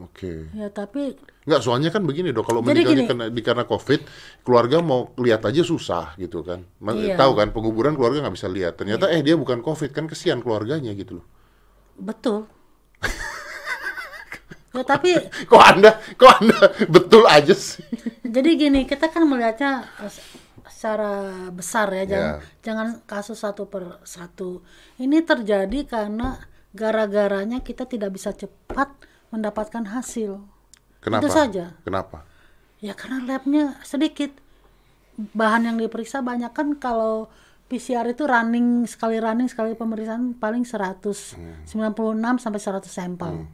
[0.00, 0.48] Oke.
[0.56, 1.12] Ya, tapi
[1.44, 4.00] Nggak, soalnya kan begini dong, kalau meninggalnya karena, karena COVID,
[4.40, 6.64] keluarga mau lihat aja susah gitu kan.
[6.80, 7.20] Iya.
[7.20, 8.80] Tahu kan, penguburan keluarga nggak bisa lihat.
[8.80, 11.26] Ternyata eh dia bukan COVID, kan kesian keluarganya gitu loh.
[12.00, 12.48] betul.
[14.76, 17.82] ya, tapi Kok anda, kok anda betul aja sih?
[18.22, 19.84] jadi gini, kita kan melihatnya
[20.70, 21.10] secara
[21.50, 22.40] besar ya, jangan Ya.
[22.62, 24.62] jangan kasus satu per satu.
[24.96, 26.38] Ini terjadi karena
[26.70, 28.94] gara-garanya kita tidak bisa cepat
[29.30, 30.42] mendapatkan hasil.
[31.00, 31.22] Kenapa?
[31.24, 31.64] Itu saja.
[31.82, 32.28] Kenapa?
[32.84, 34.30] Ya karena labnya sedikit.
[35.20, 37.28] Bahan yang diperiksa banyak kan kalau
[37.68, 41.70] PCR itu running sekali running sekali pemeriksaan paling 196
[42.40, 43.46] sampai 100 sampel.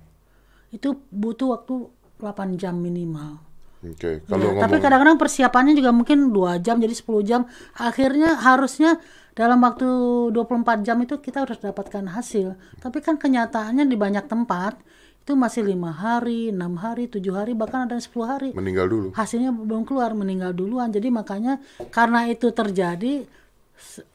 [0.71, 1.75] Itu butuh waktu
[2.23, 3.45] 8 jam minimal.
[3.85, 7.45] Oke, Ya, kalau tapi ngomong kadang-kadang persiapannya juga mungkin dua jam jadi 10 jam.
[7.77, 8.97] Akhirnya harusnya
[9.37, 9.85] dalam waktu
[10.33, 12.57] 24 jam itu kita harus dapatkan hasil.
[12.81, 14.81] Tapi kan kenyataannya di banyak tempat
[15.27, 18.49] itu masih lima hari, enam hari, tujuh hari, bahkan ada yang 10 hari.
[18.55, 19.09] Meninggal dulu.
[19.11, 20.95] hasilnya belum keluar meninggal duluan.
[20.95, 21.59] Jadi makanya
[21.91, 23.27] karena itu terjadi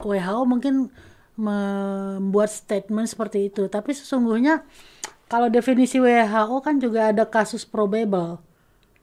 [0.00, 0.88] WHO mungkin
[1.36, 3.68] membuat statement seperti itu.
[3.68, 4.64] Tapi sesungguhnya
[5.28, 8.40] kalau definisi WHO kan juga ada kasus probable.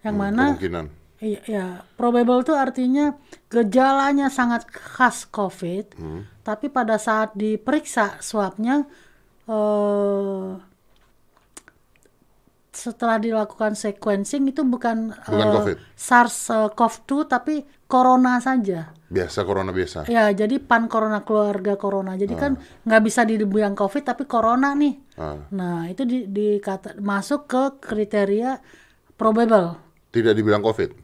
[0.01, 0.85] Yang mana Kemungkinan.
[1.19, 1.65] Iya, ya,
[1.99, 3.11] probable itu artinya
[3.51, 5.99] gejalanya sangat khas COVID,
[6.47, 8.87] tapi pada saat diperiksa swabnya
[9.43, 10.47] eh,
[12.79, 15.77] setelah dilakukan sequencing itu bukan, Bukan eh, COVID.
[15.99, 18.95] SARS-CoV-2 tapi corona saja.
[19.11, 20.07] Biasa corona biasa.
[20.07, 22.15] Ya, jadi pan corona keluarga corona.
[22.15, 22.55] Jadi kan
[22.87, 24.95] nggak bisa dibilang COVID tapi corona nih.
[25.19, 25.43] Ah.
[25.51, 28.63] Nah, itu di, dikata, masuk ke kriteria
[29.19, 29.75] probable.
[30.15, 30.95] Tidak dibilang COVID.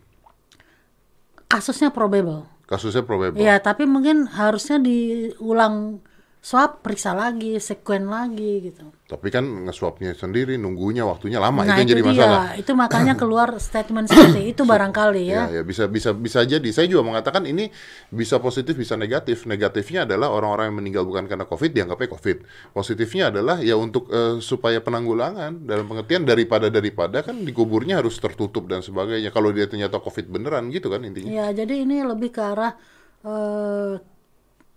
[1.51, 2.47] Kasusnya probable.
[2.65, 3.37] Kasusnya probable.
[3.37, 5.99] Iya, tapi mungkin harusnya diulang
[6.39, 8.94] swab, periksa lagi, sekuen lagi gitu.
[9.05, 11.61] Tapi kan nge-swabnya sendiri, nunggunya waktunya lama.
[11.61, 12.09] nah, itu yang jadi dia.
[12.09, 12.45] masalah.
[12.57, 15.45] Itu makanya keluar statement seperti itu barangkali ya.
[15.45, 16.65] Ya, ya bisa bisa bisa jadi.
[16.73, 17.69] Saya juga mengatakan ini
[18.09, 19.45] bisa positif, bisa negatif.
[19.45, 22.37] Negatifnya adalah orang-orang yang meninggal bukan karena COVID dianggapnya COVID.
[22.73, 28.65] Positifnya adalah ya untuk eh, supaya penanggulangan dalam pengertian daripada daripada kan dikuburnya harus tertutup
[28.65, 29.29] dan sebagainya.
[29.29, 31.29] Kalau dia ternyata COVID beneran gitu kan intinya.
[31.29, 32.73] Ya, jadi ini lebih ke arah
[33.21, 34.14] eh,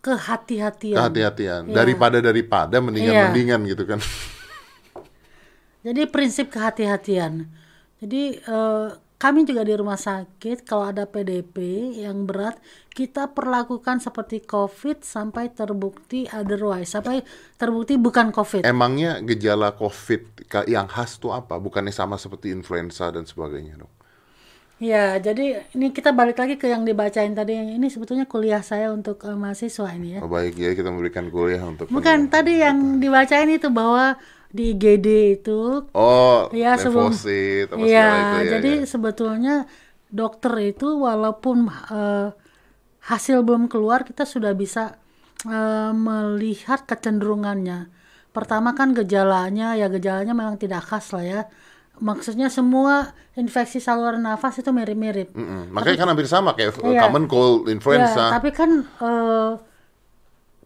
[0.03, 0.99] kehati-hatian.
[0.99, 1.63] Kehati-hatian.
[1.69, 1.75] Iya.
[1.75, 4.01] Daripada daripada mendingan-mendingan gitu kan.
[5.87, 7.47] Jadi prinsip kehati-hatian.
[7.99, 11.59] Jadi eh, kami juga di rumah sakit kalau ada PDP
[12.07, 12.55] yang berat
[12.95, 17.27] kita perlakukan seperti COVID sampai terbukti otherwise, sampai
[17.59, 18.63] terbukti bukan COVID.
[18.63, 21.59] Emangnya gejala COVID yang khas tuh apa?
[21.59, 23.98] Bukannya sama seperti influenza dan sebagainya, dok?
[24.79, 27.59] Ya, jadi ini kita balik lagi ke yang dibacain tadi.
[27.59, 30.21] Ini sebetulnya kuliah saya untuk eh, mahasiswa ini ya.
[30.23, 34.15] Oh, baik ya kita memberikan kuliah untuk Bukan tadi yang dibacain itu bahwa
[34.49, 37.11] di IGD itu Oh, Ya, sebelum-
[37.91, 38.51] Iya, itu ya.
[38.55, 38.87] jadi ya.
[38.87, 39.55] sebetulnya
[40.09, 42.31] dokter itu walaupun eh,
[43.03, 44.95] hasil belum keluar kita sudah bisa
[45.43, 47.91] eh, melihat kecenderungannya.
[48.31, 51.43] Pertama kan gejalanya ya gejalanya memang tidak khas lah ya.
[51.99, 55.35] Maksudnya semua infeksi saluran nafas itu mirip-mirip.
[55.35, 55.71] Mm-mm.
[55.71, 57.07] Makanya kan hampir sama kayak uh, Iya.
[57.07, 58.31] common cold, influenza.
[58.31, 59.53] Ya, tapi kan eh,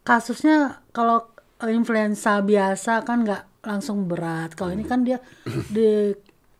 [0.02, 1.28] kasusnya kalau
[1.68, 4.52] influenza biasa kan nggak langsung berat.
[4.52, 5.22] Kalau ini kan dia
[5.76, 6.12] di,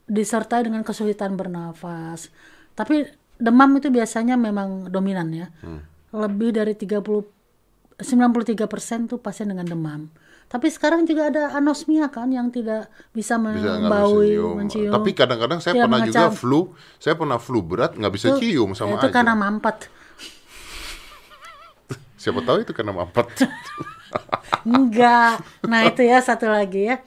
[0.06, 2.30] disertai dengan kesulitan bernafas.
[2.72, 3.04] Tapi
[3.37, 5.46] demam itu biasanya memang dominan ya.
[6.12, 7.00] Lebih dari 30
[8.02, 10.11] 93% tuh pasien dengan demam.
[10.52, 14.52] Tapi sekarang juga ada anosmia kan yang tidak bisa membaui, cium.
[14.60, 14.92] mencium.
[14.92, 16.36] Tapi kadang-kadang saya Tidak pernah juga mengecam.
[16.36, 16.60] flu,
[17.00, 19.16] saya pernah flu berat nggak bisa Itu- cium sama itu aja.
[19.16, 19.88] karena mampet.
[22.20, 23.26] Siapa tahu itu karena mampet.
[24.68, 25.40] Enggak.
[25.64, 27.00] Nah, itu ya satu lagi ya.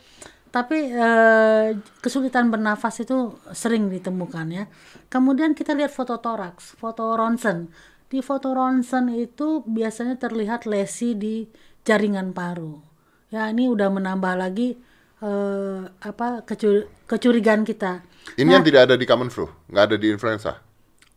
[0.49, 4.65] Tapi eh, kesulitan bernafas itu sering ditemukan ya.
[5.07, 7.69] Kemudian kita lihat foto toraks, foto ronsen.
[8.09, 11.45] Di foto ronsen itu biasanya terlihat lesi di
[11.85, 12.94] jaringan paru.
[13.35, 14.79] Ya, ini udah menambah lagi
[15.19, 17.99] eh, apa kecu- kecurigaan kita.
[18.39, 20.63] Ini yang tidak ada di common flu, nggak ada di influenza.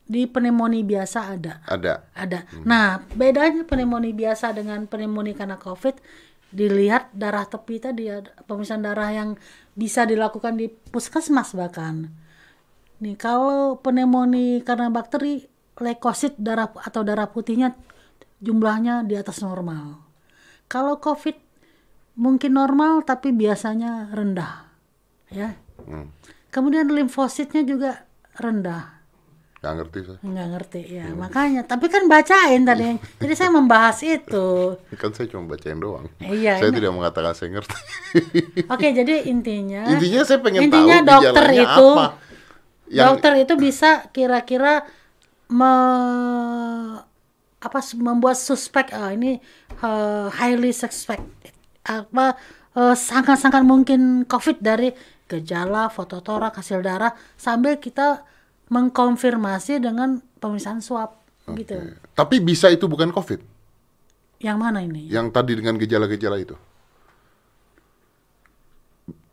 [0.02, 1.62] Di pneumonia biasa ada.
[1.62, 2.10] Ada.
[2.18, 2.66] Ada.
[2.66, 5.94] Nah, bedanya pneumonia biasa dengan pneumonia karena COVID
[6.50, 9.38] dilihat darah tepi tadi ya, pemeriksaan darah yang
[9.78, 12.10] bisa dilakukan di puskesmas bahkan.
[12.98, 15.46] Nih, kalau pneumonia karena bakteri
[15.78, 17.78] leukosit darah atau darah putihnya
[18.42, 20.02] jumlahnya di atas normal.
[20.66, 21.47] Kalau COVID
[22.18, 24.66] mungkin normal tapi biasanya rendah.
[25.30, 25.54] Ya.
[25.86, 26.10] Hmm.
[26.50, 28.02] Kemudian limfositnya juga
[28.34, 28.98] rendah.
[29.58, 30.18] Nggak ngerti saya.
[30.22, 35.50] Nggak ngerti ya makanya tapi kan bacain tadi jadi saya membahas itu Kan saya cuma
[35.50, 36.06] bacain doang.
[36.22, 37.78] Iya, saya ini- tidak mengatakan saya ngerti.
[38.74, 42.06] oke jadi intinya Intinya saya pengen intinya tahu dokter itu apa.
[42.88, 44.86] Yang dokter itu bisa kira-kira
[45.50, 45.72] me
[47.58, 49.42] apa membuat suspek ah, ini
[49.82, 51.26] eh, highly suspect
[51.88, 52.36] apa
[52.76, 54.92] eh, sangat-sangat mungkin covid dari
[55.28, 58.24] gejala foto torak hasil darah sambil kita
[58.68, 61.16] mengkonfirmasi dengan pemeriksaan swab
[61.56, 63.40] gitu Tapi bisa itu bukan COVID.
[64.38, 66.52] yang mana ini Yang tadi dengan gejala-gejala itu.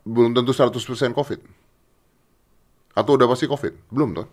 [0.06, 0.72] Belum tentu 100%
[1.12, 1.40] COVID.
[2.96, 3.92] Atau udah pasti COVID?
[3.92, 4.28] Belum tuh.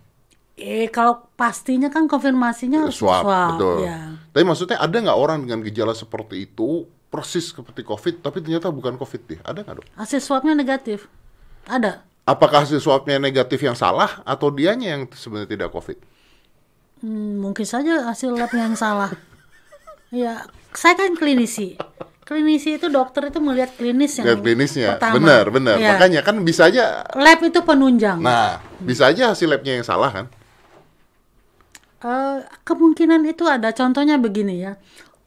[0.53, 3.83] Eh kalau pastinya kan konfirmasinya harus swab, betul.
[3.83, 4.15] ya.
[4.31, 8.97] Tapi maksudnya ada nggak orang dengan gejala seperti itu persis seperti COVID, tapi ternyata bukan
[8.97, 9.39] COVID deh?
[9.45, 9.85] Ada nggak dok?
[9.93, 11.05] Hasil swabnya negatif.
[11.69, 12.01] Ada.
[12.25, 15.97] Apakah hasil swabnya negatif yang salah atau dianya yang sebenarnya tidak COVID?
[17.05, 19.13] Hmm, mungkin saja hasil lab yang salah.
[20.13, 20.45] Ya,
[20.77, 21.73] saya kan klinisi.
[22.21, 25.13] Klinisi itu dokter itu melihat klinis yang Lihat klinisnya, pertama.
[25.17, 25.75] benar, benar.
[25.81, 25.97] Ya.
[25.97, 28.21] Makanya kan bisa aja, lab itu penunjang.
[28.21, 30.25] nah bisa aja hasil labnya yang salah kan?
[32.05, 33.73] Eh, kemungkinan itu ada.
[33.73, 34.77] Contohnya begini ya.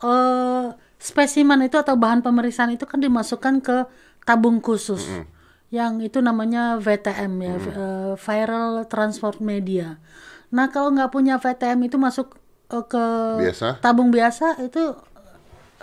[0.07, 0.65] Eh,
[0.97, 3.77] spesimen itu atau bahan pemeriksaan itu kan dimasukkan ke
[4.25, 5.05] tabung khusus.
[5.71, 9.99] Yang itu namanya VTM ya, eh, viral transport media.
[10.55, 12.39] Nah kalau nggak punya VTM itu masuk
[12.71, 13.05] eh, ke
[13.43, 13.83] Biasa.
[13.83, 14.95] tabung biasa itu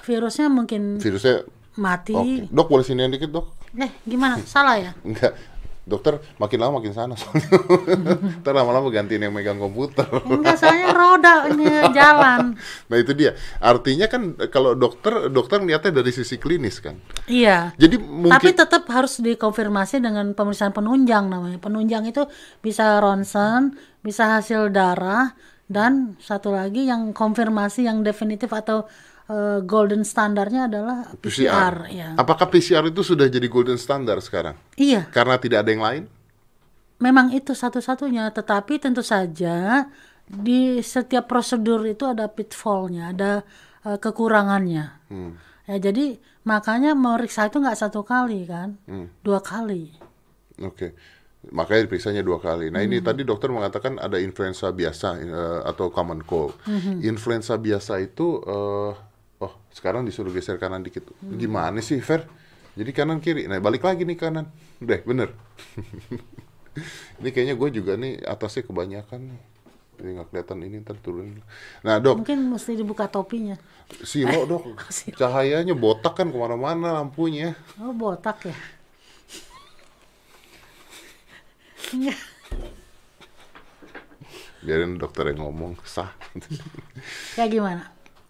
[0.04, 1.44] virusnya mungkin Virusnya
[1.76, 2.16] mati.
[2.16, 2.44] Oke.
[2.52, 3.46] Dok boleh sini dikit dok?
[3.76, 4.38] Eh gimana?
[4.44, 4.92] Salah ya?
[5.04, 5.34] Enggak.
[5.84, 7.48] Dokter makin lama makin sana soalnya.
[8.40, 10.08] Ntar lama-lama gantiin yang megang komputer.
[10.24, 12.56] Enggak, soalnya roda ini jalan.
[12.90, 13.36] Nah itu dia.
[13.60, 16.96] Artinya kan kalau dokter dokter ngeliatnya dari sisi klinis kan.
[17.28, 17.76] Iya.
[17.76, 21.60] Jadi mungkin Tapi tetap harus dikonfirmasi dengan pemeriksaan penunjang namanya.
[21.60, 22.24] Penunjang itu
[22.64, 25.36] bisa ronsen, bisa hasil darah,
[25.68, 28.86] dan satu lagi yang konfirmasi yang definitif atau
[29.26, 31.88] eh, golden standarnya adalah PCR.
[31.88, 32.10] ya.
[32.16, 34.56] Apakah PCR itu sudah jadi golden standard sekarang?
[34.76, 36.04] Iya, Karena tidak ada yang lain?
[37.00, 38.32] memang itu satu-satunya.
[38.32, 39.88] Tetapi tentu saja
[40.24, 43.44] di setiap prosedur itu ada pitfallnya, ada
[43.84, 44.86] eh, kekurangannya.
[45.12, 45.36] Hmm.
[45.64, 49.12] Ya jadi makanya meriksa itu nggak satu kali kan, Hmm.
[49.20, 49.92] dua kali.
[50.60, 50.96] Oke.
[51.52, 52.72] Makanya diperiksanya dua kali.
[52.72, 52.88] Nah Hmm.
[52.88, 56.56] ini tadi dokter mengatakan ada influenza biasa eh, atau common cold.
[56.64, 57.04] Hmm.
[57.04, 58.96] Influenza biasa itu, oh
[59.74, 61.10] sekarang disuruh geser kanan dikit.
[61.20, 61.36] Hmm.
[61.36, 62.24] Gimana sih, Fer?
[62.74, 63.46] Jadi kanan kiri.
[63.46, 64.46] Nah balik lagi nih kanan.
[64.80, 65.30] Udah bener.
[67.22, 69.42] ini kayaknya gue juga nih atasnya kebanyakan nih.
[69.94, 71.38] Ini nggak kelihatan ini ntar turun.
[71.86, 73.54] Nah dok, Mungkin mesti dibuka topinya.
[74.02, 74.74] silo dok.
[74.90, 75.14] silo.
[75.14, 77.54] Cahayanya botak kan ke mana-mana lampunya.
[77.78, 78.58] Oh botak ya?
[81.94, 82.18] Enggak.
[84.66, 86.10] Biarin dokter yang ngomong sah.
[87.38, 87.84] Kayak gimana?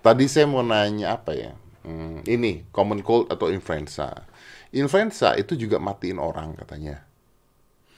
[0.03, 1.55] Tadi saya mau nanya apa ya?
[1.87, 4.27] Hmm, ini common cold atau influenza.
[4.75, 7.07] Influenza itu juga matiin orang katanya,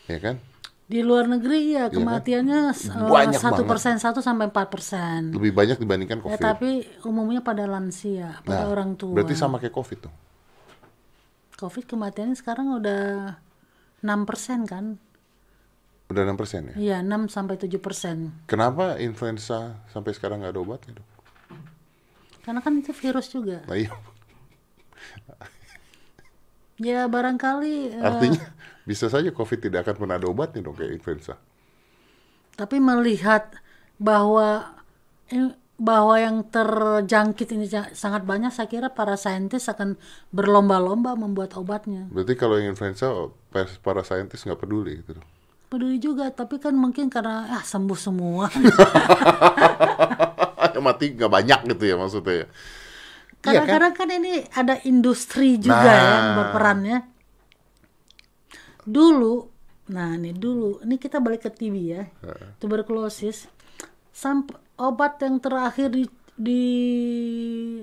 [0.05, 0.37] ya kan?
[0.85, 5.33] Di luar negeri ya kematiannya eh, satu persen satu sampai empat persen.
[5.33, 6.41] Lebih banyak dibandingkan Ya, COVID.
[6.45, 6.69] tapi
[7.01, 9.17] umumnya pada lansia, pada Nah, orang tua.
[9.17, 10.13] Berarti sama kayak COVID tuh.
[11.57, 13.33] Covid kematiannya sekarang udah
[14.05, 15.01] 6 persen kan?
[16.13, 16.75] Udah 6 persen ya?
[16.77, 18.45] Iya 6 sampai 7 persen.
[18.45, 21.07] Kenapa influenza sampai sekarang nggak ada obatnya dok?
[22.45, 23.65] Karena kan itu virus juga.
[23.65, 23.89] Nah, iya.
[26.77, 27.95] Ya barangkali.
[27.95, 28.43] eh, Artinya
[28.83, 31.35] bisa saja COVID tidak akan pernah ada obatnya dong kayak influenza.
[32.55, 33.51] tapi melihat
[33.99, 34.63] bahwa
[35.27, 39.99] eh, bahwa yang terjangkit ini sangat banyak, saya kira para saintis akan
[40.31, 42.07] berlomba-lomba membuat obatnya.
[42.07, 43.11] Berarti kalau yang influenza
[43.51, 45.27] para, para saintis nggak peduli gitu dong.
[45.67, 48.47] Peduli juga, tapi kan mungkin karena ah sembuh semua.
[50.75, 52.47] yang mati nggak banyak gitu ya maksudnya ya.
[53.45, 53.67] Iya kan?
[53.69, 55.85] Kadang-kadang kan ini ada industri juga Nah.
[55.85, 56.99] ya yang berperan ya.
[58.85, 59.35] Dulu,
[59.89, 62.05] nah ini dulu, ini kita balik ke TB ya,
[62.61, 63.49] tuberkulosis.
[64.13, 66.05] Sampai obat yang terakhir di,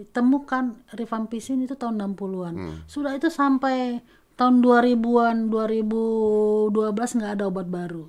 [0.03, 0.65] ditemukan
[0.95, 2.55] rifampicin itu tahun 60-an.
[2.55, 2.79] Hmm.
[2.87, 3.99] Sudah itu sampai
[4.39, 6.71] tahun 2000-an, 2012
[7.19, 8.07] nggak ada obat baru.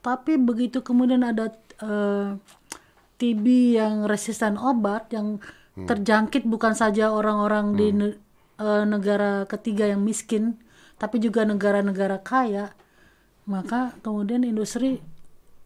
[0.00, 1.52] Tapi begitu kemudian ada
[1.84, 2.28] eh,
[3.18, 5.42] TB yang resisten obat yang
[5.74, 5.86] Hmm.
[5.86, 8.18] terjangkit bukan saja orang-orang di ne-
[8.56, 10.58] eh, negara ketiga yang miskin,
[10.96, 12.74] tapi juga negara-negara kaya,
[13.44, 14.98] maka kemudian industri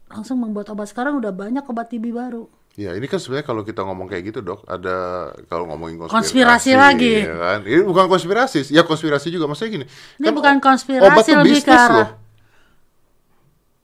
[0.07, 0.85] langsung membuat obat.
[0.85, 2.45] Sekarang udah banyak obat TB baru.
[2.73, 6.71] Ya ini kan sebenarnya kalau kita ngomong kayak gitu dok, ada kalau ngomongin konspirasi, Konspirasi
[6.73, 7.21] lagi.
[7.21, 7.59] ya kan?
[7.63, 9.85] Ini bukan konspirasi, ya konspirasi juga maksudnya gini.
[10.17, 12.07] Ini kan bukan konspirasi, obat lebih ke arah- loh.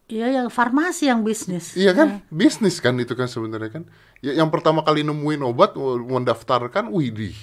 [0.10, 1.78] Iya, yang farmasi yang bisnis.
[1.78, 3.84] Iya kan, bisnis kan itu kan sebenarnya kan.
[4.20, 7.38] Ya, yang pertama kali nemuin obat mau- mendaftarkan, widih.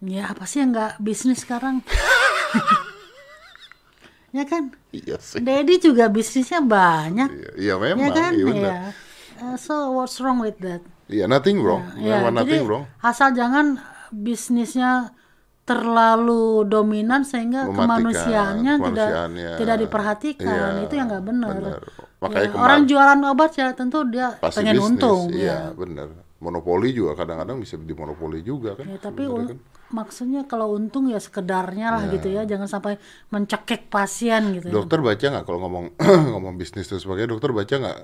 [0.00, 1.84] Ya apa sih yang nggak bisnis sekarang?
[4.36, 4.72] ya kan?
[4.92, 5.40] Iya sih.
[5.40, 7.28] Dedi juga bisnisnya banyak.
[7.28, 8.32] Iya, iya ya memang, kan?
[8.32, 8.72] iya benar.
[8.72, 8.90] Iya.
[9.36, 10.80] Uh, so what's wrong with that?
[11.06, 12.84] Iya, nothing wrong, Ya, memang nothing jadi wrong.
[12.98, 13.78] asal jangan
[14.10, 15.14] bisnisnya
[15.66, 19.08] terlalu dominan sehingga Mematikan kemanusiaannya tidak
[19.58, 20.46] tidak diperhatikan
[20.78, 21.50] Iya, itu yang nggak benar.
[21.52, 21.80] benar.
[22.16, 25.20] Makanya Ya, kemar- orang jualan obat ya tentu dia Pasti pengen bisnis, untung.
[25.28, 25.58] Iya, ya.
[25.74, 26.08] benar.
[26.36, 28.86] Monopoli juga kadang-kadang bisa dimonopoli juga kan.
[28.86, 29.58] Ya, tapi un-
[29.88, 34.70] maksudnya kalau untung ya sekedarnya lah gitu ya, jangan sampai mencekik pasien gitu.
[34.70, 34.72] ya.
[34.72, 35.84] Dokter baca nggak kalau ngomong
[36.32, 37.98] ngomong bisnis dan sebagainya, dokter baca nggak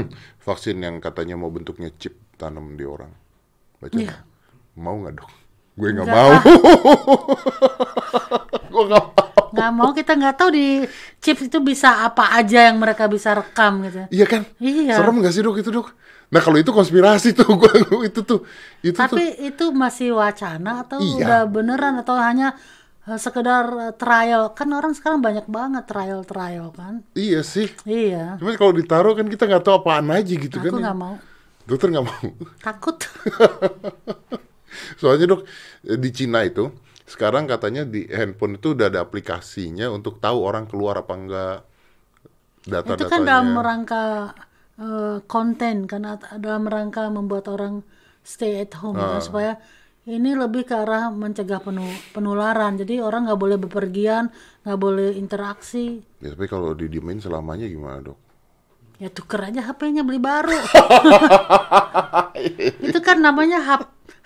[0.46, 3.12] vaksin yang katanya mau bentuknya chip tanam di orang?
[3.78, 4.10] Baca Iya.
[4.10, 4.22] nggak?
[4.74, 5.30] Mau nggak dok?
[5.74, 6.30] Gue nggak mau.
[8.72, 9.12] Gue nggak mau.
[9.54, 10.82] nggak mau kita nggak tahu di
[11.22, 14.02] chip itu bisa apa aja yang mereka bisa rekam gitu.
[14.10, 14.42] Iya kan?
[14.58, 14.98] Iya.
[14.98, 15.94] Serem nggak sih dok itu dok?
[16.34, 17.70] Nah kalau itu konspirasi tuh, gue
[18.10, 18.42] itu tuh,
[18.82, 18.98] itu tuh.
[18.98, 21.14] Tapi itu masih wacana atau Iya.
[21.22, 22.58] udah beneran atau hanya
[23.06, 24.50] eh, sekedar eh, trial?
[24.58, 27.06] Kan orang sekarang banyak banget trial-trial kan.
[27.14, 27.70] Iya sih.
[27.86, 28.34] Iya.
[28.42, 30.70] Cuma kalau ditaruh kan kita nggak tahu apaan aja gitu kan.
[30.70, 30.90] Aku ya.
[30.90, 31.14] nggak mau.
[31.66, 32.26] Dokter nggak mau.
[32.58, 32.98] Takut.
[35.00, 35.42] Soalnya dok
[35.82, 36.70] di Cina itu
[37.04, 41.56] sekarang katanya di handphone itu udah ada aplikasinya untuk tahu orang keluar apa enggak.
[42.64, 44.32] data Itu kan dalam rangka
[44.80, 47.84] eh, konten karena dalam rangka membuat orang
[48.24, 49.20] stay at home Ah.
[49.20, 49.52] kan, supaya
[50.04, 52.76] ini lebih ke arah mencegah penu- penularan.
[52.76, 54.28] Jadi orang nggak boleh bepergian,
[54.64, 56.00] nggak boleh interaksi.
[56.20, 58.18] Ya, tapi kalau didiemin selamanya gimana dok?
[59.02, 60.54] Ya tuker aja HP-nya beli baru.
[62.88, 63.58] itu kan namanya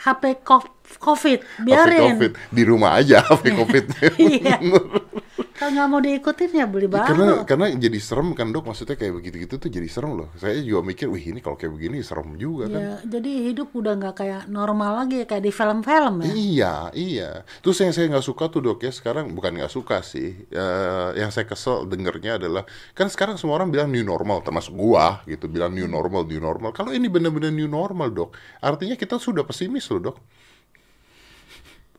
[0.00, 0.62] 哈贝高
[0.96, 1.38] COVID.
[1.68, 2.16] Biarin.
[2.16, 3.84] COVID di rumah aja HP COVID.
[4.16, 4.56] Iya.
[5.58, 7.10] Kalau nggak mau diikutin ya beli baru.
[7.10, 10.30] karena karena jadi serem kan dok maksudnya kayak begitu gitu tuh jadi serem loh.
[10.38, 12.78] Saya juga mikir wih ini kalau kayak begini serem juga kan.
[12.78, 16.30] Ya, jadi hidup udah nggak kayak normal lagi kayak di film-film ya.
[16.30, 17.30] Iya, iya.
[17.58, 20.46] Terus yang saya nggak suka tuh dok ya sekarang bukan nggak suka sih.
[20.46, 22.62] Eh, yang saya kesel dengernya adalah
[22.94, 26.70] kan sekarang semua orang bilang new normal, termasuk gua gitu bilang new normal, new normal.
[26.70, 28.30] Kalau ini benar-benar new normal dok,
[28.62, 30.18] artinya kita sudah pesimis loh dok.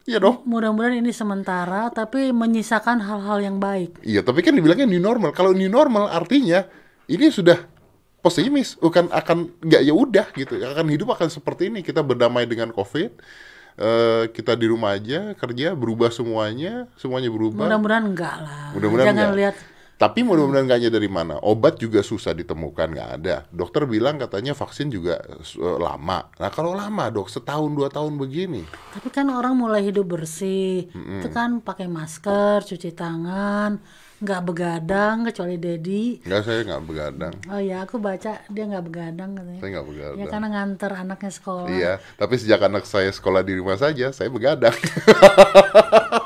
[0.07, 0.47] Iya dok.
[0.47, 3.99] Mudah-mudahan ini sementara tapi menyisakan hal-hal yang baik.
[4.01, 5.35] Iya, tapi kan dibilangnya new normal.
[5.35, 6.65] Kalau new normal artinya
[7.05, 7.59] ini sudah
[8.19, 10.57] pesimis, bukan akan nggak ya udah gitu.
[10.65, 11.79] Akan hidup akan seperti ini.
[11.85, 13.11] Kita berdamai dengan COVID.
[13.79, 17.63] eh, kita di rumah aja kerja berubah semuanya, semuanya berubah.
[17.63, 18.75] Mudah-mudahan enggak lah.
[18.75, 19.39] Mudah-mudahan Jangan enggak.
[19.39, 19.55] lihat
[19.99, 21.43] Tapi mudah-mudahan nggaknya dari mana.
[21.43, 23.43] Obat juga susah ditemukan, nggak ada.
[23.51, 26.23] Dokter bilang katanya vaksin juga eh, lama.
[26.39, 28.63] Nah kalau lama dok, setahun dua tahun begini.
[28.95, 30.87] Tapi kan orang mulai hidup bersih.
[30.87, 33.75] Itu kan pakai masker, cuci tangan,
[34.23, 36.23] nggak begadang kecuali Dedi.
[36.23, 37.35] Nggak saya nggak begadang.
[37.51, 39.59] Oh ya, aku baca dia nggak begadang katanya.
[39.59, 40.15] Saya nggak begadang.
[40.15, 41.67] Ya karena nganter anaknya sekolah.
[41.75, 44.75] Iya, tapi sejak anak saya sekolah di rumah saja, saya begadang.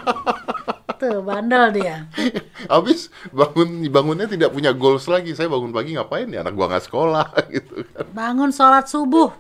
[1.24, 2.06] Bandel dia.
[2.74, 5.32] Habis bangun bangunnya tidak punya goals lagi.
[5.34, 6.44] Saya bangun pagi ngapain ya?
[6.44, 8.06] Anak gua nggak sekolah gitu kan.
[8.12, 9.32] Bangun sholat subuh.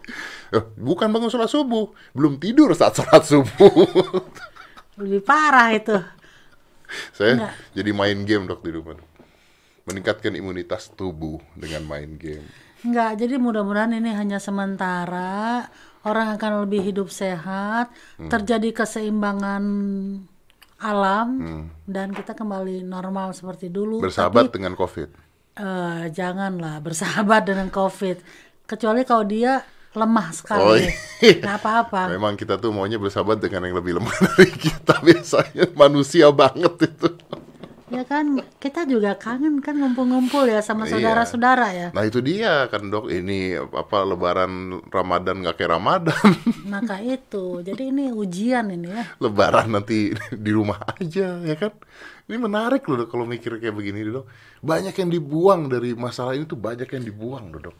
[0.50, 3.72] Eh, Bukan bangun sholat subuh, belum tidur saat sholat subuh.
[5.04, 5.98] Lebih parah itu.
[7.10, 7.54] saya Nggak.
[7.74, 8.98] jadi main game dok di rumah.
[9.84, 12.46] Meningkatkan imunitas tubuh dengan main game.
[12.84, 15.68] Enggak, jadi mudah-mudahan ini hanya sementara.
[16.04, 17.88] Orang akan lebih hidup sehat,
[18.20, 18.28] Hmm.
[18.28, 19.64] terjadi keseimbangan
[20.84, 21.28] alam,
[21.86, 23.98] dan kita kembali normal seperti dulu.
[23.98, 25.10] Bersahabat Tapi dengan COVID.
[25.56, 28.18] eh, janganlah bersahabat dengan COVID,
[28.66, 29.64] kecuali kalau dia
[29.94, 30.90] lemah Oh, sekali.
[31.22, 31.38] iya.
[31.38, 32.02] Nggak apa-apa.
[32.10, 37.10] Memang kita tuh maunya bersahabat dengan yang lebih lemah dari kita biasanya manusia banget itu.
[37.94, 38.26] Ya kan,
[38.58, 40.98] kita juga kangen kan ngumpul-ngumpul ya sama Iya.
[40.98, 41.88] saudara-saudara ya.
[41.94, 44.52] Nah itu dia kan dok ini apa Lebaran
[44.90, 46.26] Ramadan nggak kayak Ramadan.
[46.74, 49.06] Maka itu, jadi ini ujian ini ya.
[49.22, 51.72] Lebaran nanti di rumah aja ya kan.
[52.24, 54.26] Ini menarik loh Dok, kalau mikir kayak begini dok.
[54.60, 57.78] Banyak yang dibuang dari masalah ini tuh banyak yang dibuang loh, dok.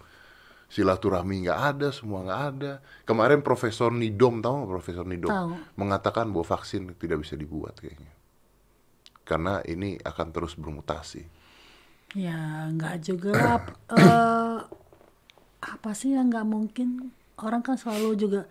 [0.70, 2.72] Silaturahmi nggak ada, semua nggak ada.
[3.04, 5.50] Kemarin Profesor Nidom tahu nggak Profesor Nidom Tahu.
[5.74, 8.13] mengatakan bahwa vaksin tidak bisa dibuat kayaknya.
[9.24, 11.24] Karena ini akan terus bermutasi.
[12.14, 13.60] Ya, nggak juga lah.
[13.94, 14.58] Eh,
[15.64, 17.14] apa sih yang nggak mungkin?
[17.40, 18.42] Orang kan selalu juga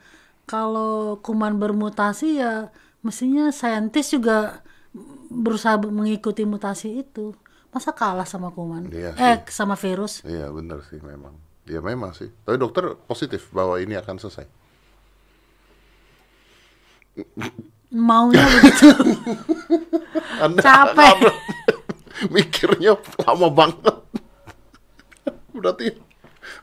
[0.47, 2.71] kalau kuman bermutasi ya
[3.03, 4.63] mestinya saintis juga
[5.31, 7.35] berusaha mengikuti mutasi itu.
[7.73, 8.93] Masa kalah sama kuman?
[8.93, 10.21] Iya eh, sama virus?
[10.25, 11.33] Iya benar sih memang.
[11.65, 12.29] Ya memang sih.
[12.45, 14.45] Tapi dokter positif bahwa ini akan selesai.
[17.93, 18.89] Maunya begitu.
[20.43, 21.17] Anda Capek.
[22.35, 23.97] mikirnya lama banget.
[25.53, 25.87] berarti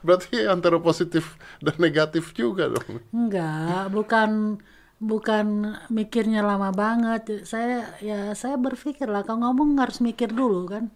[0.01, 2.99] berarti antara positif dan negatif juga dong.
[3.11, 4.59] Enggak, bukan
[4.99, 5.45] bukan
[5.87, 7.47] mikirnya lama banget.
[7.47, 10.91] Saya ya saya berpikir lah kalau ngomong harus mikir dulu kan.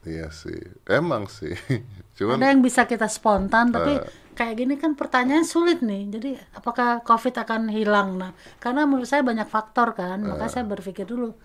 [0.00, 0.56] Iya sih,
[0.88, 1.52] emang sih.
[2.16, 4.04] Cuman Ada yang bisa kita spontan, tapi Eh.
[4.32, 6.08] kayak gini kan pertanyaan sulit nih.
[6.08, 8.16] Jadi apakah COVID akan hilang?
[8.16, 10.52] Nah, karena menurut saya banyak faktor kan, maka Eh.
[10.52, 11.36] saya berpikir dulu.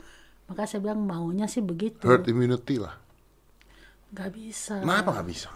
[0.46, 2.06] Maka saya bilang maunya sih begitu.
[2.06, 2.94] herd immunity lah.
[4.14, 4.80] Nggak bisa.
[4.80, 5.50] Kenapa nggak bisa?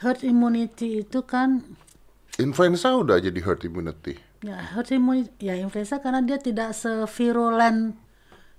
[0.00, 1.60] Herd immunity itu kan
[2.38, 4.16] Influenza udah jadi herd immunity.
[4.40, 7.92] ya herd immunity ya influenza karena dia tidak sevirulen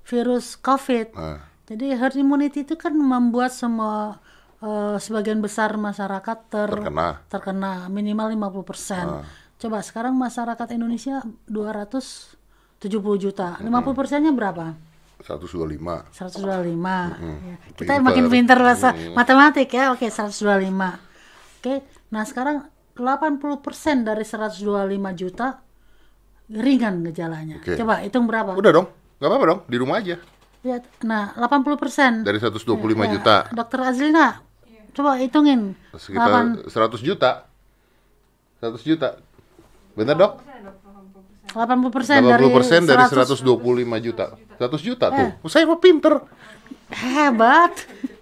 [0.06, 1.18] virus COVID.
[1.18, 4.20] Nah, Jadi herd immunity itu kan membuat semua
[4.62, 7.26] eh, sebagian besar masyarakat ter Terkena.
[7.26, 9.02] terkena minimal 50%.
[9.02, 9.26] Ah.
[9.58, 11.26] Coba sekarang masyarakat Indonesia
[12.82, 13.62] 270 juta.
[13.62, 14.74] 50 persennya berapa?
[15.22, 15.78] 125.
[16.18, 16.74] 125.
[17.22, 17.56] Ya.
[17.78, 18.02] Kita Pinter.
[18.02, 19.94] makin pintar bahasa matematik ya.
[19.94, 20.98] Oke, 125.
[21.62, 21.86] Oke.
[22.10, 22.66] Nah, sekarang
[22.98, 24.66] 80% dari 125
[25.14, 25.62] juta
[26.50, 27.62] ringan gejalanya.
[27.62, 27.78] Oke.
[27.78, 28.58] Coba hitung berapa?
[28.58, 28.88] Udah dong,
[29.22, 30.18] nggak apa-apa dong, di rumah aja.
[30.66, 31.06] Lihat.
[31.06, 32.26] Nah, 80%.
[32.26, 34.42] Dari 125 Ya, juta, Dokter Azlina,
[34.92, 35.78] coba hitungin.
[35.94, 37.46] sekitar 100 juta.
[38.58, 39.22] 100 juta.
[39.94, 40.42] Bener dok?
[41.52, 43.44] 80 persen dari 80 persen dari 100.
[43.44, 44.26] 125 juta.
[44.58, 45.30] 100 juta tuh.
[45.46, 46.14] Saya mah pinter.
[46.90, 47.76] Hebat.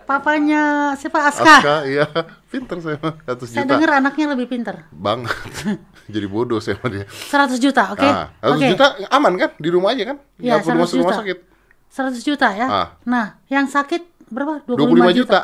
[0.09, 1.61] papanya siapa Aska.
[1.61, 2.09] Aska, iya,
[2.49, 3.77] pinter saya mah, 100 Saya juta.
[3.77, 4.89] dengar anaknya lebih pinter.
[4.89, 5.37] Banget.
[6.13, 7.05] Jadi bodoh saya sama dia.
[7.05, 8.01] 100 juta, oke?
[8.01, 8.65] Ah, 100 Oke.
[8.73, 9.49] juta aman kan?
[9.61, 10.17] Di rumah aja kan?
[10.41, 11.19] Iya, Nggak perlu 100 masuk rumah juta.
[11.21, 11.37] sakit.
[11.93, 12.65] 100 juta ya.
[12.65, 12.87] Ah.
[13.05, 14.01] Nah, yang sakit
[14.33, 14.65] berapa?
[14.65, 15.39] 25 juta.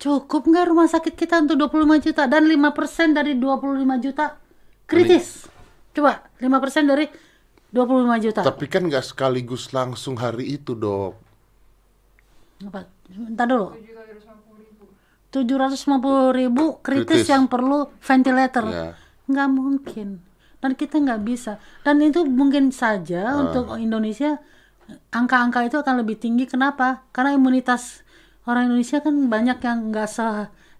[0.00, 4.40] Cukup nggak rumah sakit kita untuk 25 juta dan 5% dari 25 juta
[4.84, 5.44] kritis.
[5.94, 7.06] Coba 5% dari
[7.70, 8.40] 25 juta.
[8.42, 11.12] Tapi kan nggak sekaligus langsung hari itu, Dok.
[12.66, 12.86] Apa?
[13.08, 13.74] Bentar dulu.
[15.30, 17.26] 750 ribu kritis, Kritis.
[17.26, 18.64] yang perlu ventilator.
[18.70, 18.88] Iya.
[19.26, 20.08] Nggak mungkin.
[20.62, 21.58] Dan kita nggak bisa.
[21.82, 23.42] Dan itu mungkin saja Ah.
[23.42, 24.38] untuk Indonesia
[25.10, 26.46] angka-angka itu akan lebih tinggi.
[26.46, 27.02] Kenapa?
[27.10, 28.06] Karena imunitas
[28.46, 30.22] orang Indonesia kan banyak yang nggak se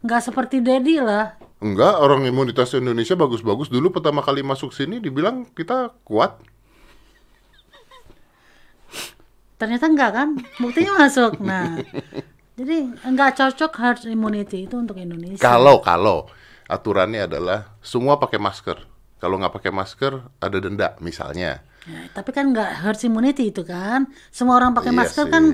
[0.05, 1.35] nggak seperti Dedi lah.
[1.65, 3.73] Enggak, orang imunitas Indonesia bagus-bagus.
[3.73, 6.37] Dulu pertama kali masuk sini dibilang kita kuat.
[9.57, 10.29] Ternyata enggak kan?
[10.61, 11.41] Buktinya masuk.
[11.41, 11.81] Nah,
[12.61, 15.41] jadi nggak cocok herd immunity itu untuk Indonesia.
[15.41, 16.29] Kalau kalau
[16.69, 18.85] aturannya adalah semua pakai masker.
[19.17, 21.65] Kalau nggak pakai masker ada denda misalnya.
[21.89, 24.13] Ya, tapi kan nggak herd immunity itu kan.
[24.29, 25.33] Semua orang pakai Iya masker sih.
[25.33, 25.45] kan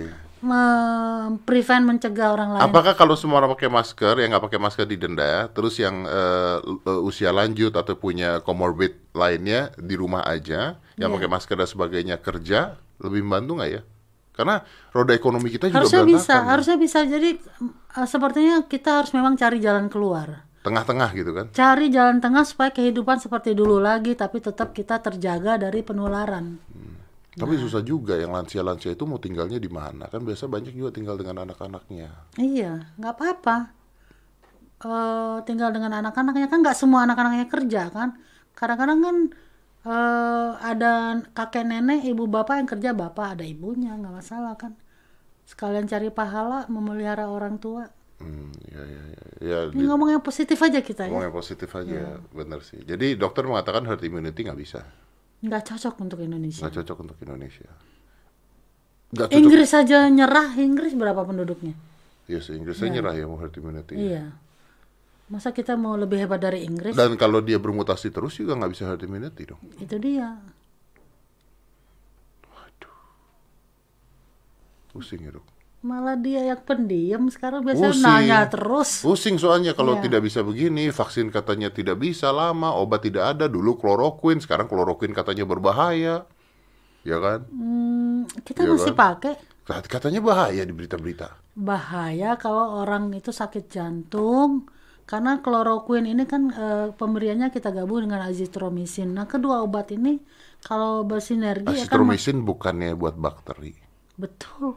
[0.40, 2.62] me- prevent mencegah orang lain.
[2.64, 6.56] Apakah kalau semua orang pakai masker, yang nggak pakai masker didenda, terus yang eh,
[7.00, 11.16] usia lanjut atau punya comorbid lainnya di rumah aja, yang Iya.
[11.16, 13.82] pakai masker dan sebagainya kerja, lebih membantu nggak ya?
[14.30, 16.98] Karena roda ekonomi kita juga harusnya bisa, harusnya bisa.
[17.04, 17.30] Jadi
[17.96, 20.48] eh, sepertinya kita harus memang cari jalan keluar.
[20.60, 21.46] Tengah-tengah gitu kan?
[21.56, 26.60] Cari jalan tengah supaya kehidupan seperti dulu lagi, tapi tetap kita terjaga dari penularan.
[27.40, 27.62] Tapi Nah.
[27.64, 30.04] susah juga yang lansia-lansia itu mau tinggalnya di mana?
[30.06, 32.36] Kan biasa banyak juga tinggal dengan anak-anaknya.
[32.36, 33.56] Iya, nggak apa-apa.
[34.80, 38.16] Eh, tinggal dengan anak-anaknya kan nggak semua anak-anaknya kerja kan.
[38.52, 39.16] Kadang-kadang kan
[39.80, 40.92] eh, ada
[41.32, 44.76] kakek nenek, ibu bapak yang kerja bapak ada ibunya nggak masalah kan.
[45.44, 47.88] Sekalian cari pahala memelihara orang tua.
[48.20, 49.24] Hmm, ya, ya, ya.
[49.40, 51.08] ya Ini di- ngomong yang positif aja kita ya.
[51.08, 52.20] ngomong yang positif aja, Iya.
[52.30, 52.84] bener sih.
[52.84, 54.84] Jadi dokter mengatakan herd immunity nggak bisa,
[55.40, 56.60] Nggak cocok untuk Indonesia.
[56.60, 57.70] nggak cocok untuk Indonesia.
[59.10, 59.40] Nggak cocok.
[59.40, 60.48] Inggris aja nyerah.
[60.60, 61.74] Inggris berapa penduduknya?
[62.30, 63.98] Iya sih, Inggrisnya nyerah ya mau herd immunity.
[63.98, 64.30] Iya.
[65.30, 66.94] Masa kita mau lebih hebat dari Inggris?
[66.94, 69.62] Dan kalau dia bermutasi terus juga nggak bisa herd immunity dong.
[69.80, 70.38] Itu dia.
[74.90, 75.46] Pusing ya dok.
[75.80, 78.04] Malah dia yang pendiam sekarang biasanya Pusing.
[78.04, 78.90] nanya terus.
[79.04, 80.02] Pusing soalnya kalau Iya.
[80.04, 83.44] tidak bisa begini, vaksin katanya tidak bisa lama, obat tidak ada.
[83.48, 86.14] Dulu kloroquine, sekarang kloroquine katanya berbahaya.
[87.04, 87.40] Ya kan?
[87.50, 88.98] Hmm, kita Iya masih kan?
[89.02, 89.34] pakai
[89.68, 91.28] Kat- Katanya bahaya di berita-berita.
[91.68, 94.50] bahaya kalau orang itu sakit jantung
[95.10, 99.08] karena kloroquine ini kan eh, pemberiannya kita gabung dengan azithromycin.
[99.16, 100.10] Nah, kedua obat ini
[100.68, 103.72] kalau bersinergi akan Asitromisin bukannya buat bakteri.
[104.16, 104.76] betul.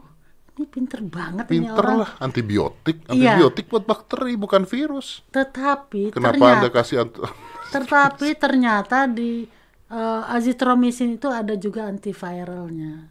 [0.54, 1.98] Ini pinter banget ini Pinter orang.
[2.06, 3.02] lah, antibiotik.
[3.10, 3.34] Iya.
[3.34, 5.26] Antibiotik buat bakteri, bukan virus.
[5.34, 6.96] Tetapi Kenapa ternyata Anda kasih
[7.74, 9.50] tetapi ternyata di
[9.90, 13.10] eh, azithromycin itu ada juga antiviralnya.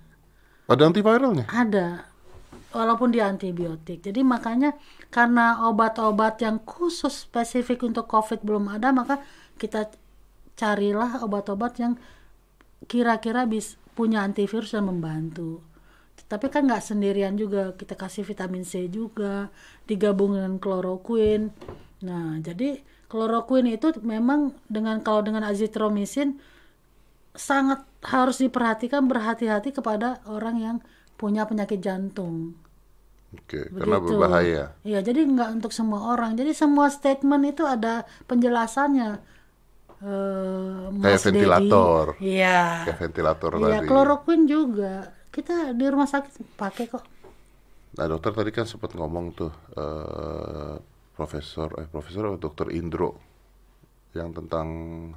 [0.72, 1.46] Ada antiviralnya?
[1.52, 2.08] Ada,
[2.72, 4.00] walaupun dia antibiotik.
[4.00, 4.74] Jadi makanya
[5.12, 9.22] karena obat-obat yang khusus spesifik untuk COVID belum ada, maka
[9.60, 9.92] kita
[10.58, 11.94] carilah obat-obat yang
[12.90, 15.73] kira-kira bis punya antivirus dan membantu.
[16.32, 19.54] Tapi kan nggak sendirian juga, kita kasih vitamin C juga,
[19.86, 21.54] digabung dengan kloroquine.
[22.08, 26.42] Nah, jadi kloroquine itu memang dengan kalau dengan azithromycin
[27.34, 30.78] sangat harus diperhatikan berhati-hati kepada orang yang
[31.18, 32.58] punya penyakit jantung.
[33.34, 34.14] Oke, karena Begitu.
[34.14, 34.64] berbahaya.
[34.86, 36.38] Iya, jadi nggak untuk semua orang.
[36.38, 39.10] Jadi semua statement itu ada penjelasannya.
[40.04, 41.26] Eh, Kayak Dedi.
[41.28, 42.06] ventilator.
[42.20, 42.60] Iya.
[42.86, 43.88] Kayak ventilator Iya, tadi.
[43.90, 44.94] kloroquine juga.
[45.34, 47.04] Kita di rumah sakit pakai kok.
[47.98, 50.78] Nah, dokter tadi kan sempat ngomong tuh eh
[51.14, 53.18] profesor eh profesor atau dokter Indro
[54.14, 54.68] yang tentang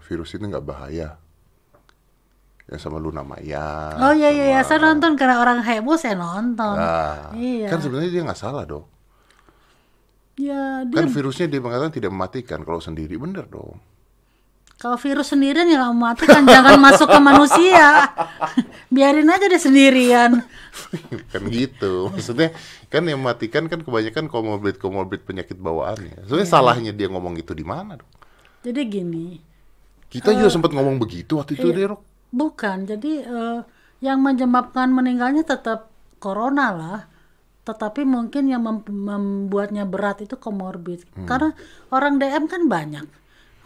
[0.00, 1.20] virus ini nggak bahaya.
[2.66, 3.94] Yang sama Luna Maya.
[4.00, 4.60] Oh iya iya, iya.
[4.66, 6.74] saya nonton karena orang heboh saya nonton.
[6.74, 7.70] Nah, Iya.
[7.70, 8.88] kan sebenarnya dia nggak salah dong.
[10.36, 13.78] Ya dia Kan virusnya dia mengatakan tidak mematikan kalau sendiri bener dong.
[14.76, 18.12] Kalau virus sendirian ya nggak mematikan jangan masuk ke manusia.
[18.94, 20.44] Biarin aja deh sendirian.
[21.32, 22.12] kan gitu.
[22.12, 22.52] Maksudnya
[22.86, 26.24] kan yang mematikan kan kebanyakan komorbid komorbid penyakit bawaannya.
[26.24, 26.52] Sebenarnya Iya.
[26.52, 28.10] salahnya dia ngomong itu di mana dong?
[28.62, 29.26] Jadi gini,
[30.06, 31.66] Kita Eh, juga sempat ngomong begitu waktu iya.
[31.66, 32.00] itu Rok.
[32.30, 33.58] Bukan, jadi eh,
[33.98, 37.00] yang menyebabkan meninggalnya tetap corona lah,
[37.62, 41.02] tetapi mungkin yang mem- membuatnya berat itu komorbid.
[41.24, 41.56] Karena
[41.88, 43.06] orang DM kan banyak,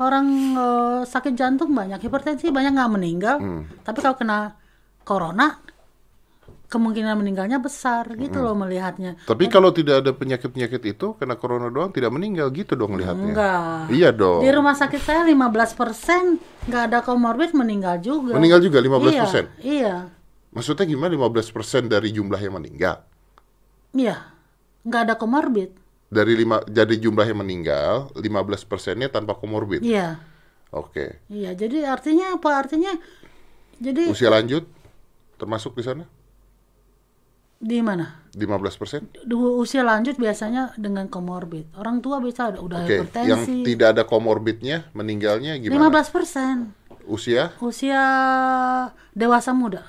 [0.01, 3.37] orang eh, sakit jantung banyak, hipertensi banyak nggak meninggal,
[3.81, 4.57] tapi kalau kena
[5.01, 5.61] corona
[6.67, 8.47] kemungkinan meninggalnya besar gitu Hmm.
[8.47, 9.19] loh melihatnya.
[9.27, 13.35] Tapi kalau tidak ada penyakit-penyakit itu, kena corona doang tidak meninggal gitu dong lihatnya.
[13.35, 13.91] Enggak.
[13.91, 14.39] Iya dong.
[14.39, 16.39] Di rumah sakit saya 15%
[16.71, 18.39] nggak ada komorbid meninggal juga.
[18.39, 19.51] Meninggal juga 15%.
[19.59, 19.97] Iya, iya,
[20.51, 23.03] Maksudnya gimana 15% dari jumlah yang meninggal?
[23.91, 24.31] iya.
[24.87, 25.75] Nggak ada komorbid.
[26.11, 29.79] Dari lima jadi jumlah yang meninggal, 15 persennya tanpa komorbid.
[29.81, 30.19] Iya,
[30.75, 31.23] Oke.
[31.31, 31.55] iya.
[31.55, 32.51] Jadi artinya apa?
[32.59, 32.91] Artinya
[33.79, 34.67] jadi Usia lanjut
[35.39, 36.05] termasuk di sana?
[37.61, 38.25] di mana?
[38.33, 39.05] 15 persen?
[39.29, 41.69] Usia lanjut biasanya dengan komorbid.
[41.77, 43.05] Orang tua bisa ada- udah Oke.
[43.05, 43.57] Yang hipertensi.
[43.69, 45.93] tidak ada komorbidnya meninggalnya gimana?
[45.93, 46.73] 15 persen.
[47.05, 48.01] Usia Usia
[49.13, 49.85] dewasa muda.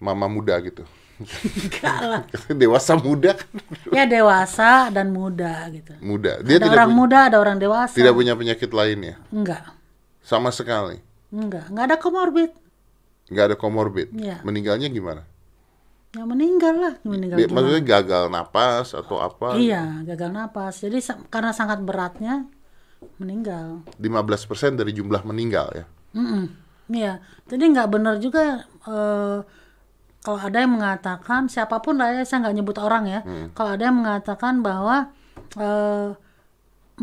[0.00, 0.82] mama muda gitu.
[1.24, 2.22] Enggak lah.
[2.48, 3.50] Dewasa muda kan?
[3.90, 5.92] Ya dewasa dan muda gitu.
[6.00, 6.40] muda.
[6.40, 7.94] Dia ada tidak orang punya, muda, ada orang dewasa.
[7.94, 9.62] tidak punya penyakit lainnya Enggak.
[10.20, 10.98] sama sekali.
[11.30, 11.68] Enggak.
[11.68, 12.50] Enggak ada komorbid.
[13.28, 14.08] Nggak ada komorbid.
[14.12, 14.44] Iya.
[14.44, 15.22] Meninggalnya gimana?
[16.12, 16.94] Ya meninggal lah.
[17.02, 17.56] Meninggal Dia- gimana?
[17.64, 19.56] maksudnya gagal napas atau apa?
[19.56, 20.84] Iya, gagal napas.
[20.84, 21.00] Jadi
[21.32, 22.44] karena sangat beratnya
[23.16, 23.80] meninggal.
[23.96, 25.84] 15% dari jumlah meninggal ya.
[26.12, 26.44] Mm-mm.
[26.92, 27.24] Iya.
[27.48, 29.38] Jadi nggak benar juga eh,
[30.22, 33.26] kalau ada yang mengatakan siapa pun lah ya saya nggak nyebut orang ya.
[33.58, 35.10] Kalau ada yang mengatakan bahwa
[35.58, 36.14] eh,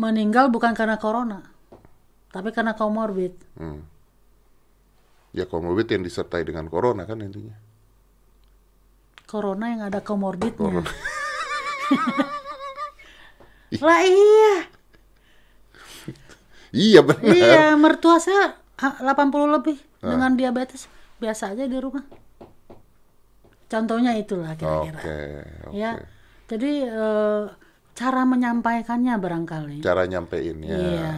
[0.00, 1.44] meninggal bukan karena corona,
[2.32, 3.36] tapi karena komorbid.
[3.60, 3.84] Hmm.
[5.36, 7.60] Ya komorbid yang disertai dengan corona kan intinya.
[9.28, 10.56] Corona yang ada komorbidnya.
[10.56, 10.88] Corona.
[13.84, 14.54] lah iya.
[16.70, 17.34] Iya benar.
[17.34, 20.88] Iya, mertua saya ah, 80 lebih dengan diabetes
[21.20, 22.02] biasa aja di rumah.
[23.70, 24.98] Contohnya itulah Oke, kira-kira.
[24.98, 25.78] oke.
[25.78, 25.90] Ya.
[26.50, 27.42] Jadi eh,
[27.94, 29.78] cara menyampaikannya barangkali.
[29.78, 30.74] Cara nyampeinnya.
[30.74, 31.12] Iya.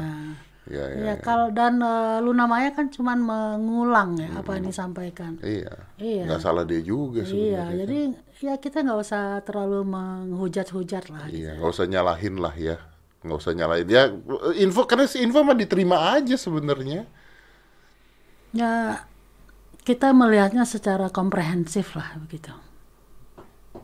[0.63, 1.03] Iya, iya.
[1.03, 5.41] Iya, kalau dan eh, Luna Maya kan cuman mengulang ya apa yang disampaikan.
[5.41, 5.73] Iya.
[5.97, 6.23] Iya.
[6.29, 7.77] Nggak salah dia juga Iya, sebenarnya.
[7.83, 7.99] jadi
[8.43, 11.25] ya kita nggak usah terlalu menghujat-hujat lah.
[11.33, 11.49] gitu.
[11.49, 12.77] Iya, nggak usah nyalahin lah ya.
[13.25, 13.87] Nggak usah nyalahin.
[13.89, 14.03] Ya,
[14.61, 17.09] info karena info mah diterima aja sebenarnya.
[18.53, 19.01] Ya
[19.83, 22.53] kita melihatnya secara komprehensif lah begitu.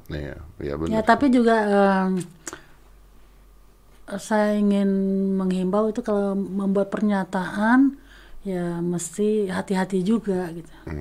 [0.08, 1.04] Iya, iya Ya benar.
[1.04, 2.24] tapi juga em,
[4.26, 4.88] saya ingin
[5.36, 8.00] menghimbau itu kalau membuat pernyataan
[8.50, 10.72] ya mesti hati-hati juga gitu.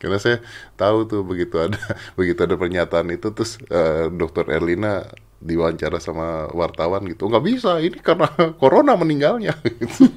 [0.00, 0.42] Karena saya
[0.74, 1.78] tahu tuh begitu ada
[2.18, 5.06] begitu ada pernyataan itu terus eh, Dokter Erlina
[5.38, 8.26] diwawancara sama wartawan gitu nggak bisa ini karena
[8.62, 10.10] corona meninggalnya gitu.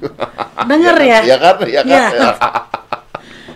[0.66, 1.20] Dengar ya?
[1.22, 2.06] ya kan ya kan Iya.
[2.10, 2.32] ya.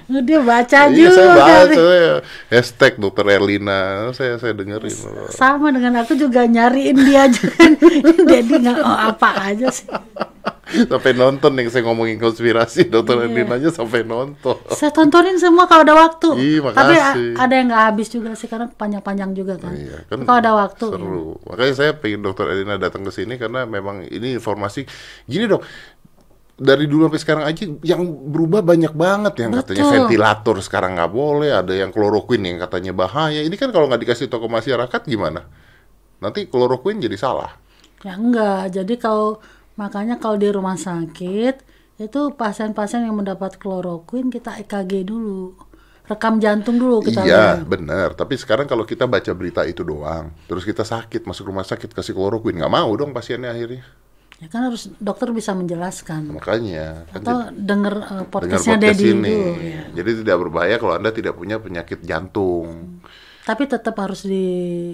[0.06, 1.10] Dia baca Iya, juga.
[1.12, 1.74] saya baca kali.
[1.74, 2.12] saya.
[2.48, 3.80] hashtag Dokter Erlina
[4.12, 4.94] saya saya dengerin
[5.28, 7.74] Sama dengan aku juga nyariin dia aja kan.
[8.30, 9.90] Jadi nggak oh, apa aja sih.
[10.66, 13.24] sampai nonton yang saya ngomongin konspirasi Dokter Iya.
[13.24, 16.28] Erlina aja sampai nonton Saya tontonin semua kalau ada waktu.
[16.36, 16.94] Ih, Tapi
[17.34, 19.74] ada yang nggak habis juga sih karena panjang-panjang juga kan.
[19.74, 20.86] Iya, kan kalau ada waktu.
[20.86, 20.94] ya.
[20.94, 21.26] seru.
[21.42, 24.86] Makanya saya pengen Dokter Elina datang ke sini karena memang ini informasi
[25.24, 25.62] gini dong.
[26.56, 28.00] Dari dulu sampai sekarang aja yang
[28.32, 29.94] berubah banyak banget yang katanya Betul.
[30.00, 33.44] ventilator sekarang nggak boleh, ada yang kloroquine yang katanya bahaya.
[33.44, 35.44] Ini kan kalau nggak dikasih toko masyarakat gimana?
[36.16, 37.52] Nanti kloroquine jadi salah.
[38.00, 38.72] Ya enggak.
[38.72, 39.44] Jadi kalau
[39.76, 41.60] makanya kalau di rumah sakit
[42.00, 45.52] itu pasien-pasien yang mendapat kloroquine kita EKG dulu.
[46.06, 48.14] Rekam jantung dulu kita iya, benar.
[48.14, 52.14] Tapi sekarang kalau kita baca berita itu doang, terus kita sakit masuk rumah sakit kasih
[52.14, 54.05] kloroquine nggak mau dong pasiennya akhirnya.
[54.36, 56.36] Ya kan harus dokter bisa menjelaskan.
[56.36, 59.32] Makanya kan Atau denger uh, dengar podcastnya podcast Dedi ini.
[59.32, 59.52] dulu.
[59.64, 59.82] ya.
[59.96, 63.00] Jadi tidak berbahaya kalau Anda tidak punya penyakit jantung.
[63.48, 64.46] Tapi tetap harus di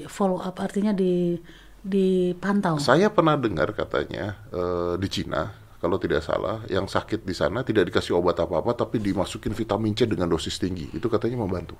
[0.06, 1.34] follow up, artinya di
[1.82, 2.78] dipantau.
[2.78, 5.50] Saya pernah dengar katanya eh, di Cina,
[5.82, 10.06] kalau tidak salah, yang sakit di sana tidak dikasih obat apa-apa tapi dimasukin vitamin C
[10.06, 10.86] dengan dosis tinggi.
[10.94, 11.74] Itu katanya membantu.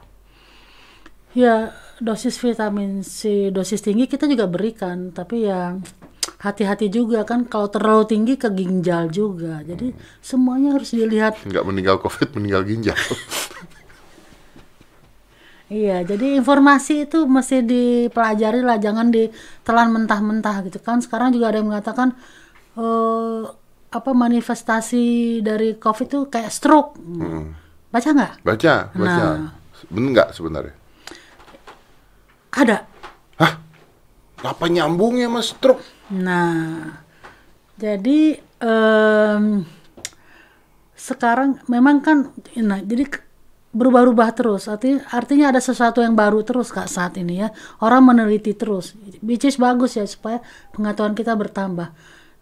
[1.39, 1.71] Ya,
[2.03, 5.79] dosis vitamin C, dosis tinggi kita juga berikan, tapi ya
[6.43, 9.63] hati-hati juga kan kalau terlalu tinggi ke ginjal juga.
[9.63, 11.39] Jadi semuanya harus dilihat.
[11.47, 12.99] Nggak meninggal COVID, meninggal ginjal.
[15.73, 21.01] Iya, jadi informasi itu mesti dipelajari lah, jangan ditelan mentah-mentah gitu kan.
[21.01, 22.13] Sekarang juga ada yang mengatakan
[22.77, 23.43] eh
[23.89, 27.01] apa manifestasi dari COVID itu kayak stroke.
[27.89, 28.33] Baca nggak?
[28.45, 29.25] Baca, baca.
[29.33, 29.57] Nah.
[29.89, 30.77] Bener nggak sebenarnya?
[32.53, 32.92] Ada.
[34.43, 35.83] Apa nyambungnya mas stroke?
[36.11, 36.99] Nah,
[37.79, 39.63] jadi em,
[40.93, 43.07] sekarang memang kan, nah jadi
[43.73, 44.69] berubah-ubah terus.
[44.69, 47.49] Artinya, artinya ada sesuatu yang baru terus kak saat ini ya.
[47.81, 48.93] Orang meneliti terus,
[49.25, 50.45] which is bagus ya supaya
[50.77, 51.91] pengetahuan kita bertambah.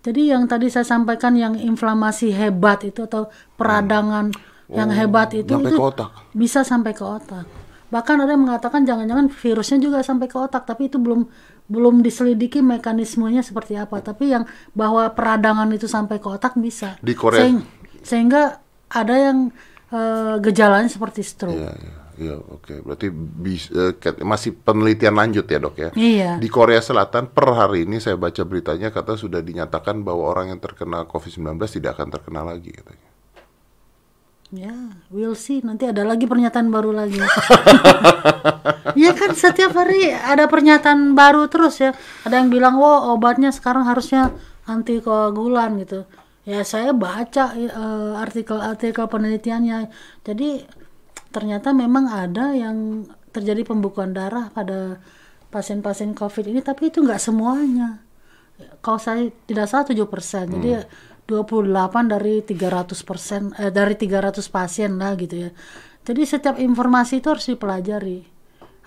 [0.01, 3.29] Jadi yang tadi saya sampaikan yang inflamasi hebat itu atau
[3.61, 4.33] peradangan
[4.71, 6.11] Yang hebat itu itu ke otak.
[6.33, 7.45] bisa sampai ke otak.
[7.91, 11.27] Bahkan ada yang mengatakan jangan-jangan virusnya juga sampai ke otak, tapi itu belum
[11.67, 13.99] belum diselidiki mekanismenya seperti apa.
[13.99, 16.95] Tapi yang bahwa peradangan itu sampai ke otak bisa.
[16.99, 17.67] Di Korea- Sehing-
[18.01, 19.51] sehingga ada yang
[19.91, 21.59] eh, gejalanya seperti stroke.
[21.59, 22.79] Iya, iya, iya, oke.
[22.81, 25.91] Berarti bis- ke- masih penelitian lanjut ya dok ya?
[25.93, 26.31] Iya.
[26.39, 30.63] Di Korea Selatan per hari ini saya baca beritanya kata sudah dinyatakan bahwa orang yang
[30.63, 33.10] terkena COVID-19 tidak akan terkena lagi katanya.
[34.51, 34.75] Ya,
[35.15, 35.63] we'll see.
[35.63, 37.19] Nanti ada lagi pernyataan baru lagi.
[38.91, 41.95] Iya kan setiap hari ada pernyataan baru terus ya.
[42.27, 44.35] Ada yang bilang, "Wah, obatnya sekarang harusnya
[44.67, 46.05] anti koagulan gitu."
[46.43, 49.89] Ya, saya baca eh, artikel-artikel penelitiannya.
[50.27, 50.67] Jadi
[51.31, 54.99] ternyata memang ada yang terjadi pembekuan darah pada
[55.55, 58.03] pasien-pasien COVID ini, tapi itu nggak semuanya.
[58.85, 60.51] Kalau saya tidak salah 7%.
[60.51, 60.71] Jadi
[61.31, 65.51] 28 dari 300 persen eh, dari 300 pasien lah gitu ya.
[66.03, 68.27] Jadi setiap informasi itu harus dipelajari,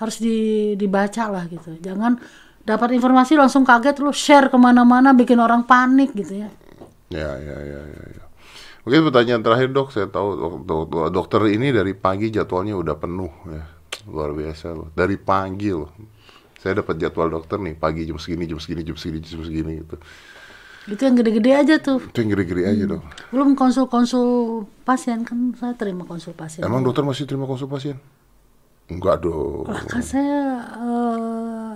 [0.03, 0.37] harus di,
[0.75, 1.79] dibaca lah gitu.
[1.79, 2.19] Jangan
[2.67, 6.49] dapat informasi langsung kaget lu share ke mana-mana bikin orang panik gitu ya.
[7.07, 8.03] Ya, ya, ya, ya.
[8.19, 8.23] ya.
[8.83, 13.31] Oke, pertanyaan terakhir dok, saya tahu dok- dok- dokter ini dari pagi jadwalnya udah penuh
[13.47, 13.63] ya,
[14.11, 14.91] luar biasa loh.
[14.91, 15.87] Dari pagi loh,
[16.59, 19.95] saya dapat jadwal dokter nih pagi jam segini, jam segini, jam segini, jam segini gitu.
[20.83, 22.03] Itu yang gede-gede aja tuh.
[22.03, 23.01] Itu yang gede-gede aja dok.
[23.31, 26.59] Belum konsul-konsul pasien kan saya terima konsul pasien.
[26.59, 27.95] Emang dokter masih terima konsul pasien?
[28.91, 29.63] Enggak dong.
[29.63, 31.73] Lah, kan saya eh,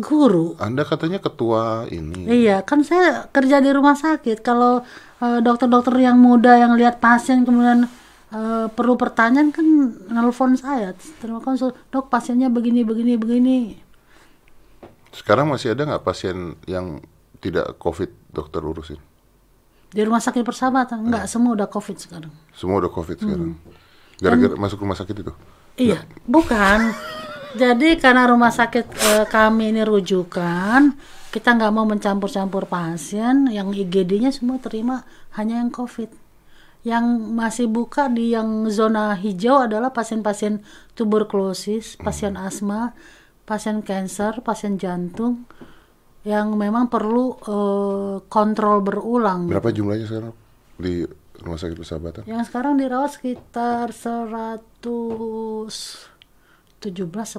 [0.00, 0.56] guru.
[0.56, 2.24] Anda katanya ketua ini.
[2.24, 4.40] Iya, kan saya kerja di rumah sakit.
[4.40, 4.80] Kalau
[5.20, 7.84] eh, dokter-dokter yang muda yang lihat pasien kemudian
[8.32, 9.66] eh, perlu pertanyaan kan
[10.08, 13.58] nelfon saya, terima konsul, dok pasiennya begini begini begini.
[15.12, 17.04] Sekarang masih ada nggak pasien yang
[17.40, 19.00] tidak COVID dokter urusin?
[19.90, 22.30] Di rumah sakit persahabatan enggak semua udah covid sekarang.
[22.54, 23.58] Semua udah COVID sekarang.
[24.22, 25.32] Gara-gara masuk rumah sakit itu?
[25.80, 26.94] Iya, bukan.
[27.58, 30.94] Jadi karena rumah sakit eh, kami ini rujukan,
[31.34, 33.50] kita nggak mau mencampur-campur pasien.
[33.50, 35.02] Yang IGD-nya semua terima
[35.34, 36.14] hanya yang COVID.
[36.86, 40.62] Yang masih buka di yang zona hijau adalah pasien-pasien
[40.94, 42.94] tuberkulosis, pasien asma,
[43.42, 45.50] pasien kanker, pasien jantung,
[46.24, 49.48] yang memang perlu eh, kontrol berulang.
[49.48, 50.34] Berapa jumlahnya sekarang
[50.76, 51.04] di
[51.40, 52.22] rumah sakit persahabatan?
[52.28, 54.84] Yang sekarang dirawat sekitar 117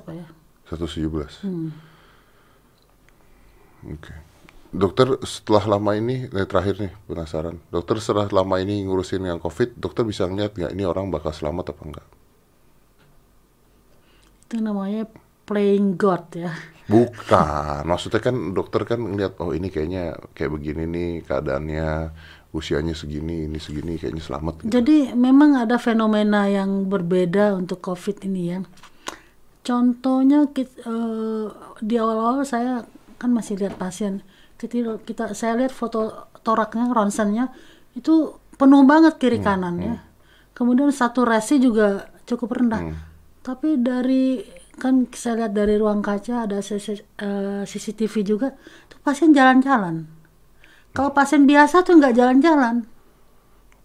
[0.02, 0.28] apa ya?
[0.70, 1.46] 117.
[1.46, 1.70] Hmm.
[3.86, 4.14] Oke.
[4.72, 7.60] Dokter setelah lama ini, eh, terakhir nih penasaran.
[7.70, 11.76] Dokter setelah lama ini ngurusin yang COVID, dokter bisa ngeliat nggak ini orang bakal selamat
[11.76, 12.08] apa enggak?
[14.48, 15.12] Itu namanya
[15.44, 16.56] playing God ya.
[16.92, 22.12] Bukan, maksudnya kan dokter kan ngeliat oh ini kayaknya kayak begini nih keadaannya,
[22.52, 24.54] usianya segini, ini segini kayaknya selamat.
[24.62, 24.72] Gitu.
[24.76, 28.60] Jadi memang ada fenomena yang berbeda untuk COVID ini ya.
[29.64, 31.48] Contohnya kit- eh,
[31.80, 32.84] di awal-awal saya
[33.22, 34.26] kan masih lihat pasien.
[34.60, 37.50] Kita, kita saya lihat foto toraknya, ronsennya
[37.98, 39.96] itu penuh banget kiri kanan ya.
[40.54, 42.94] Kemudian saturasi juga cukup rendah.
[43.42, 44.38] Tapi dari
[44.80, 48.48] kan saya lihat dari ruang kaca ada CC eh, CCTV juga,
[48.88, 50.08] tuh pasien jalan-jalan.
[50.92, 52.84] Kalau pasien biasa tuh nggak jalan-jalan.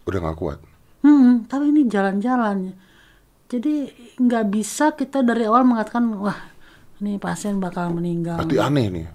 [0.07, 0.59] Udah nggak kuat.
[1.07, 2.74] Hmm, tapi ini jalan-jalan.
[3.47, 3.87] Jadi
[4.18, 6.39] nggak bisa kita dari awal mengatakan wah
[6.99, 8.43] ini pasien bakal meninggal.
[8.43, 9.07] Berarti aneh nih.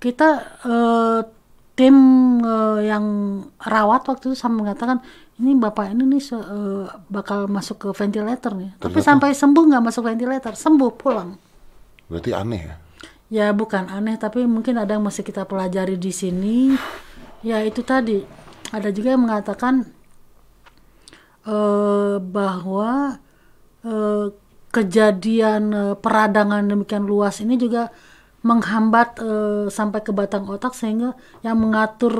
[0.00, 0.28] Kita
[0.64, 1.20] eh,
[1.78, 1.94] tim
[2.42, 3.06] eh, yang
[3.62, 4.98] rawat waktu itu sama mengatakan
[5.38, 8.74] ini bapak ini nih eh, bakal masuk ke ventilator nih.
[8.82, 11.38] Tapi sampai sembuh nggak masuk ventilator, sembuh pulang.
[12.10, 12.74] Berarti aneh ya.
[13.28, 16.74] Ya bukan aneh tapi mungkin ada yang masih kita pelajari di sini.
[17.46, 18.26] Ya itu tadi
[18.74, 19.86] ada juga yang mengatakan
[21.46, 23.22] eh, bahwa
[23.86, 24.26] eh,
[24.74, 27.94] kejadian eh, peradangan demikian luas ini juga
[28.50, 31.10] menghambat eh, sampai ke batang otak sehingga
[31.46, 32.14] yang mengatur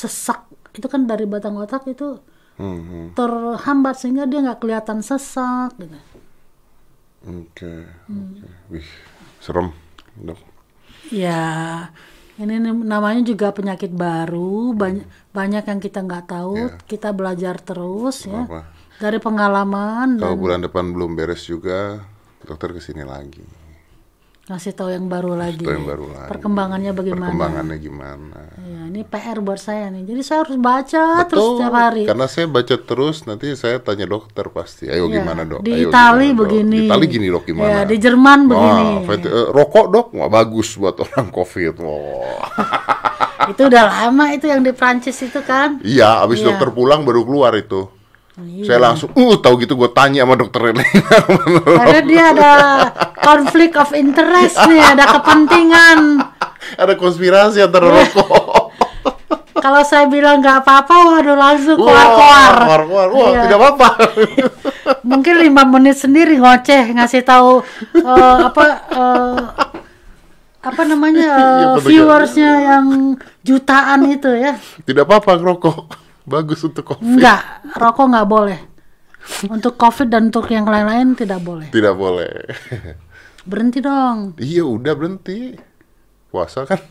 [0.00, 0.40] sesak
[0.76, 2.08] itu kan dari batang otak itu
[2.56, 3.06] Hmm, hmm.
[3.12, 5.92] terhambat sehingga dia nggak kelihatan sesak gitu.
[7.26, 7.74] Oke,
[8.06, 8.46] oke.
[8.70, 8.88] Wih,
[9.42, 9.74] serem,
[10.16, 10.38] dok.
[11.10, 11.42] Ya,
[12.38, 16.78] ini namanya juga penyakit baru, banyak banyak yang kita nggak tahu, Iya.
[16.86, 18.46] kita belajar terus ya.
[18.46, 18.60] Apa?
[18.96, 22.00] Dari pengalaman Kalau dan bulan depan belum beres juga,
[22.40, 23.44] dokter ke sini lagi.
[24.46, 25.58] Ngasih tahu yang baru lagi.
[25.58, 26.30] Yang baru lagi.
[26.30, 27.26] Perkembangannya bagaimana?
[27.26, 28.38] Perkembangannya gimana?
[28.56, 30.06] Ya, ini PR buat saya nih.
[30.06, 32.02] Jadi saya harus baca terus setiap hari.
[32.06, 34.86] Karena saya baca terus, nanti saya tanya dokter pasti.
[34.86, 35.60] Ayo Ya, gimana dok?
[35.60, 36.38] Di Ayo Itali gimana, dok?
[36.40, 36.78] begini.
[36.78, 37.68] Di Itali gini dok gimana?
[37.68, 38.86] Ya, di Jerman begini.
[38.86, 41.74] Wah, venti- eh, rokok dok, wah bagus buat orang covid.
[41.82, 42.46] Wah.
[43.50, 45.82] itu udah lama itu yang di Prancis itu kan.
[45.82, 46.54] Iya, abis Iya.
[46.54, 47.90] dokter pulang baru keluar itu.
[48.36, 48.68] Iya.
[48.68, 50.84] Saya langsung, uh, tahu gitu gue tanya sama dokter Elina.
[51.64, 52.52] Karena dia ada
[53.16, 56.20] konflik of interest nih, ada kepentingan.
[56.76, 58.04] Ada konspirasi antara Iya.
[58.04, 58.28] rokok.
[59.64, 62.52] Kalau saya bilang nggak apa-apa, waduh langsung Wah, keluar-keluar.
[62.60, 63.06] keluar-keluar.
[63.08, 63.40] Wah, Iya.
[63.42, 63.88] tidak apa-apa.
[65.10, 67.64] Mungkin lima menit sendiri ngoceh ngasih tahu
[67.94, 69.38] eh, apa eh,
[70.60, 71.88] apa namanya Iya, betul.
[71.88, 72.86] viewersnya yang
[73.40, 74.60] jutaan itu ya.
[74.84, 76.04] tidak apa-apa rokok.
[76.26, 77.06] Bagus untuk COVID.
[77.06, 77.40] Enggak,
[77.72, 78.58] rokok nggak boleh.
[79.46, 81.70] Untuk COVID dan untuk yang lain-lain tidak boleh.
[81.70, 82.30] Tidak boleh.
[83.46, 84.34] Berhenti dong.
[84.36, 85.54] iya, udah berhenti.
[86.26, 86.82] Puasa kan?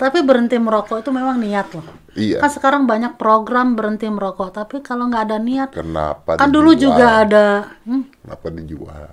[0.00, 1.84] Tapi berhenti merokok itu memang niat loh.
[2.16, 2.40] Iya.
[2.40, 6.96] Kan sekarang banyak program berhenti merokok, tapi kalau nggak ada niat, Kenapa kan dulu dijual?
[6.96, 7.46] juga ada.
[7.84, 9.12] hmm, Kenapa dijual?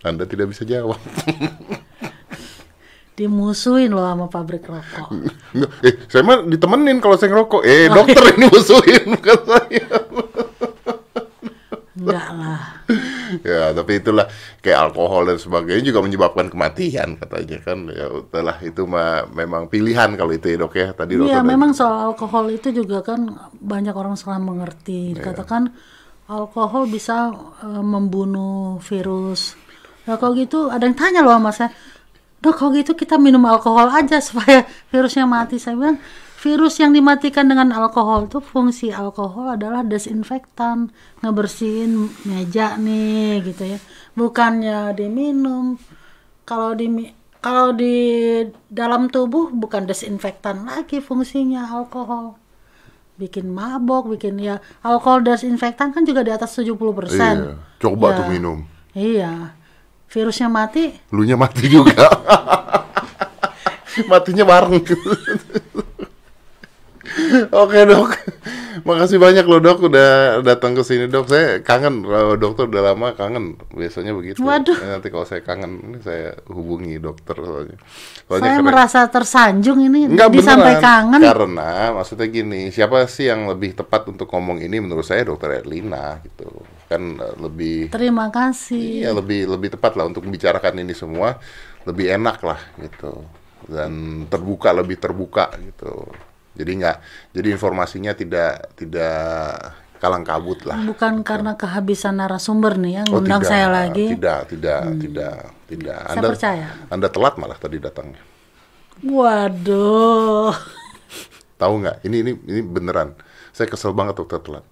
[0.00, 0.94] Anda tidak bisa jawab.
[3.18, 5.10] dimusuhin loh sama pabrik rokok.
[5.82, 7.60] Eh, saya mah ditemenin kalau saya ngerokok.
[7.60, 7.90] Oh, Eh, iya.
[7.90, 9.86] dokter ini musuhin bukan saya.
[11.98, 12.60] Enggak lah.
[13.42, 14.30] ya, tapi itulah
[14.62, 17.78] kayak alkohol dan sebagainya juga menyebabkan kematian katanya kan.
[17.90, 20.88] Ya udahlah itu mah memang pilihan kalau itu ya, Dok ya.
[20.94, 25.10] Tadi dokter Iya, memang soal alkohol itu juga kan banyak orang salah mengerti.
[25.12, 25.26] Iya.
[25.26, 25.74] Dikatakan
[26.30, 27.34] alkohol bisa
[27.66, 29.58] eh, membunuh virus.
[30.06, 31.68] Nah, kalau gitu ada yang tanya loh sama saya,
[32.38, 35.58] dok kalau gitu kita minum alkohol aja supaya virusnya mati.
[35.58, 35.98] Saya bilang
[36.38, 43.78] virus yang dimatikan dengan alkohol itu fungsi alkohol adalah desinfektan, ngebersihin meja nih gitu ya.
[44.14, 45.78] Bukannya diminum.
[46.46, 46.86] Kalau di
[47.38, 47.94] kalau di
[48.66, 52.38] dalam tubuh bukan desinfektan lagi fungsinya alkohol.
[53.18, 56.78] Bikin mabok, bikin ya alkohol desinfektan kan juga di atas 70%.
[57.10, 58.16] Iya, coba Ya.
[58.22, 58.58] tuh minum.
[58.94, 59.57] Iya.
[60.08, 62.08] Virusnya mati, Lunya mati juga.
[64.10, 64.78] Matinya bareng.
[67.50, 68.14] Oke dok,
[68.86, 71.26] makasih banyak loh dok udah datang ke sini dok.
[71.26, 72.06] Saya kangen,
[72.38, 73.58] dokter udah lama kangen.
[73.68, 74.38] Biasanya begitu.
[74.38, 74.76] Waduh.
[74.76, 77.76] Ya, Nanti kalau saya kangen, saya hubungi dokter soalnya.
[78.22, 78.64] Soalnya saya keren.
[78.64, 80.84] merasa tersanjung ini Enggak jadi sampai beneran.
[80.84, 81.20] kangen.
[81.26, 86.22] Karena maksudnya gini, siapa sih yang lebih tepat untuk ngomong ini menurut saya dokter Erlina
[86.22, 86.46] gitu.
[86.88, 89.04] Kan eh, lebih Terima kasih.
[89.04, 91.36] Iya lebih lebih tepat lah untuk membicarakan ini semua
[91.84, 93.24] lebih enak lah gitu
[93.64, 93.92] dan
[94.26, 96.06] terbuka lebih terbuka gitu
[96.54, 96.96] jadi nggak
[97.32, 99.52] jadi informasinya tidak tidak
[99.98, 104.06] kalang kabut lah Bukan karena kehabisan narasumber nih yang Oh, undang tidak, saya lagi.
[104.08, 104.14] Hmm.
[104.14, 105.34] tidak tidak tidak
[105.66, 106.66] tidak Saya anda percaya.
[106.88, 108.22] anda telat malah tadi datangnya
[109.02, 110.54] Waduh.
[111.56, 113.18] tahu nggak ini ini ini beneran
[113.50, 114.62] saya kesel banget dokter telat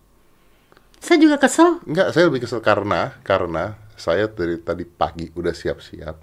[1.01, 1.81] Saya juga kesel.
[1.87, 6.17] Enggak, saya lebih kesel karena karena saya dari tadi pagi udah siap-siap,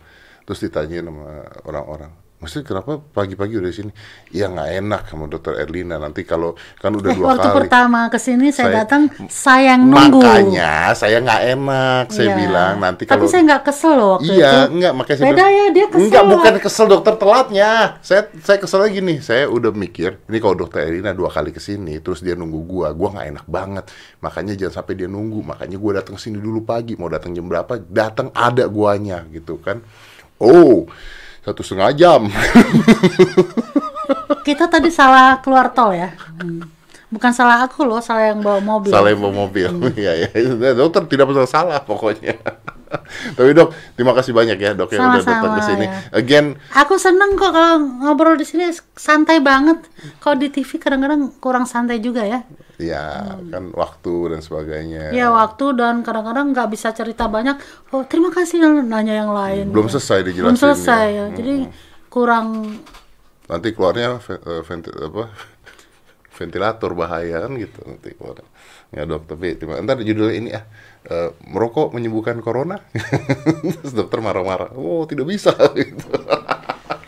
[0.45, 2.13] terus ditanyain sama orang-orang,
[2.43, 3.91] maksudnya kenapa pagi-pagi udah di sini?
[4.29, 7.57] Ya nggak enak sama dokter Erlina nanti kalau kan udah Eh, dua waktu kali.
[7.57, 10.19] pertama ke sini saya, Saya- datang, saya yang nunggu.
[10.19, 12.35] Makanya saya nggak enak, saya Iya.
[12.35, 14.59] bilang nanti Tapi kalau saya nggak kesel loh waktu Iya, itu.
[14.75, 16.03] enggak makanya saya Beda bilang- ya, dia kesel.
[16.03, 17.71] Enggak, bukan kesel dokter telatnya.
[18.03, 21.97] Saya saya keselnya gini, saya udah mikir, ini kalau dokter Erina dua kali ke sini
[21.97, 23.85] terus dia nunggu gua, gua nggak enak banget.
[24.19, 25.39] Makanya jangan sampai dia nunggu.
[25.39, 29.79] Makanya gua datang sini dulu pagi, mau datang jam berapa, datang ada guanya gitu kan.
[30.35, 30.83] Oh,
[31.43, 32.21] satu setengah jam.
[34.47, 36.11] Kita tadi salah keluar tol ya.
[36.39, 36.82] Hmm.
[37.13, 38.89] Bukan salah aku loh, salah yang bawa mobil.
[38.89, 39.69] salah yang bawa mobil.
[39.69, 39.93] Hmm.
[39.93, 40.27] Iya, ya.
[40.73, 42.33] Dokter tidak pernah salah pokoknya.
[43.37, 45.85] Tapi dok, terima kasih banyak ya dok yang udah datang ke Sama-sama, sini.
[45.85, 45.93] ya.
[46.13, 49.81] Again, Aku seneng kok kalau ngobrol di sini santai banget.
[50.17, 52.41] Kalau di TV kadang-kadang kurang santai juga ya.
[52.77, 55.09] ya kan waktu dan sebagainya.
[55.09, 57.57] Ya waktu dan kadang-kadang nggak bisa cerita banyak.
[57.89, 59.69] Oh terima kasih nanya yang lain.
[59.69, 60.45] Belum selesai dijelasin.
[60.45, 61.25] Belum selesai ya.
[61.29, 61.33] ya.
[61.33, 61.53] Jadi
[62.09, 62.77] kurang
[63.43, 65.33] nanti keluarnya eh, venti- apa
[66.43, 67.79] ventilator bahaya kan gitu.
[67.87, 68.43] Nanti keluar
[68.93, 70.65] ya dok tapi terima ntar judulnya ini ah.
[71.03, 72.79] Eh, merokok menyembuhkan corona?
[73.83, 74.71] Terus dokter marah-marah.
[74.79, 76.07] Oh tidak bisa gitu.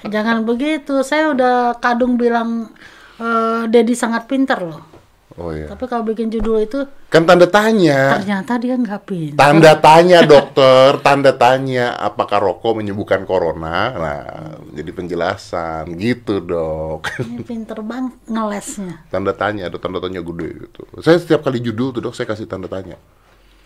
[0.04, 1.00] Jangan begitu.
[1.00, 2.76] Saya udah kadung bilang
[3.20, 4.95] eh, Dedi sangat pintar loh.
[5.36, 9.36] Oh iya Tapi kalau bikin judul itu kan tanda tanya ternyata dia nggak pintar.
[9.38, 14.24] tanda tanya dokter tanda tanya apakah rokok menyembuhkan corona nah
[14.70, 19.04] jadi penjelasan gitu dok Ini pinter banget ngelesnya.
[19.06, 22.46] tanda tanya ada tanda tanya gede gitu saya setiap kali judul tuh dok saya kasih
[22.46, 22.96] tanda tanya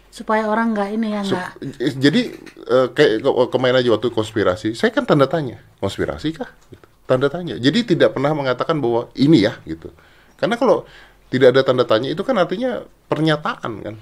[0.10, 1.50] Supaya orang nggak ini ya nggak.
[1.78, 2.22] eh, jadi
[2.66, 6.50] eh, kayak ke- kemarin aja waktu konspirasi, saya kan tanda tanya, konspirasi kah?
[6.66, 6.82] Gitu.
[7.06, 7.54] Tanda tanya.
[7.56, 9.94] Jadi tidak pernah mengatakan bahwa ini ya gitu.
[10.34, 10.82] Karena kalau
[11.30, 13.96] tidak ada tanda tanya itu kan artinya pernyataan kan.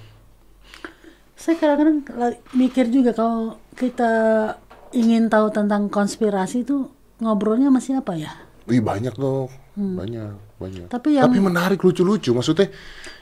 [1.37, 2.01] Saya kadang-kadang
[2.51, 4.11] mikir juga kalau kita
[4.91, 8.33] ingin tahu tentang konspirasi itu ngobrolnya sama siapa ya?
[8.65, 10.33] Wih banyak dong, banyak.
[10.57, 10.87] banyak.
[10.89, 12.73] Tapi yang- tapi menarik lucu-lucu maksudnya.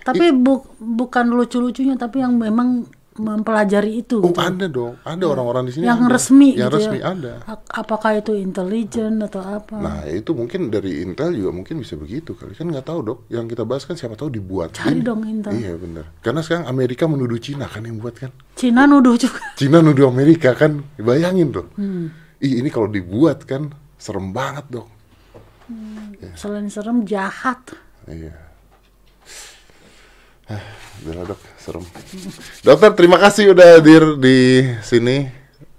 [0.01, 4.19] Tapi bu- bukan lucu-lucunya, tapi yang memang mempelajari itu.
[4.19, 4.43] Oh gitu.
[4.43, 5.87] ada dong, ada orang-orang di sini.
[5.87, 6.19] yang ada.
[6.19, 7.15] resmi yang gitu resmi ya.
[7.15, 7.33] ada.
[7.71, 9.79] Apakah itu intelijen atau apa?
[9.79, 13.19] Nah itu mungkin dari Intel juga mungkin bisa begitu kali kan nggak tahu dok.
[13.31, 14.75] Yang kita bahas kan siapa tahu dibuat.
[14.75, 15.55] Cari dong Intel.
[15.55, 16.11] Iya benar.
[16.19, 18.35] Karena sekarang Amerika menuduh Cina kan yang buat kan.
[18.59, 19.39] Cina nuduh juga.
[19.59, 21.71] Cina nuduh Amerika kan, bayangin tuh.
[21.79, 22.11] Hmm.
[22.43, 24.87] Ih ini kalau dibuat kan serem banget dok.
[26.35, 27.73] Selain serem jahat.
[28.05, 28.35] Iya.
[30.45, 30.61] Ah,
[31.01, 31.81] udah dok, serem.
[32.61, 35.25] Dokter, terima kasih udah hadir di sini.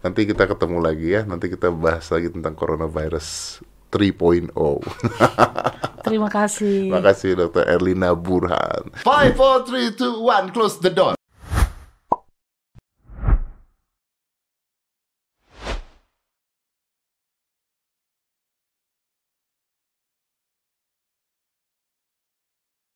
[0.03, 1.23] Nanti kita ketemu lagi ya.
[1.23, 3.59] Nanti kita bahas lagi tentang coronavirus
[3.91, 4.51] 3.0.
[6.07, 6.87] Terima kasih.
[6.87, 8.95] Terima kasih Dokter Erlina Burhan.
[9.03, 10.55] Five, four, three, two, one.
[10.55, 11.19] Close the door.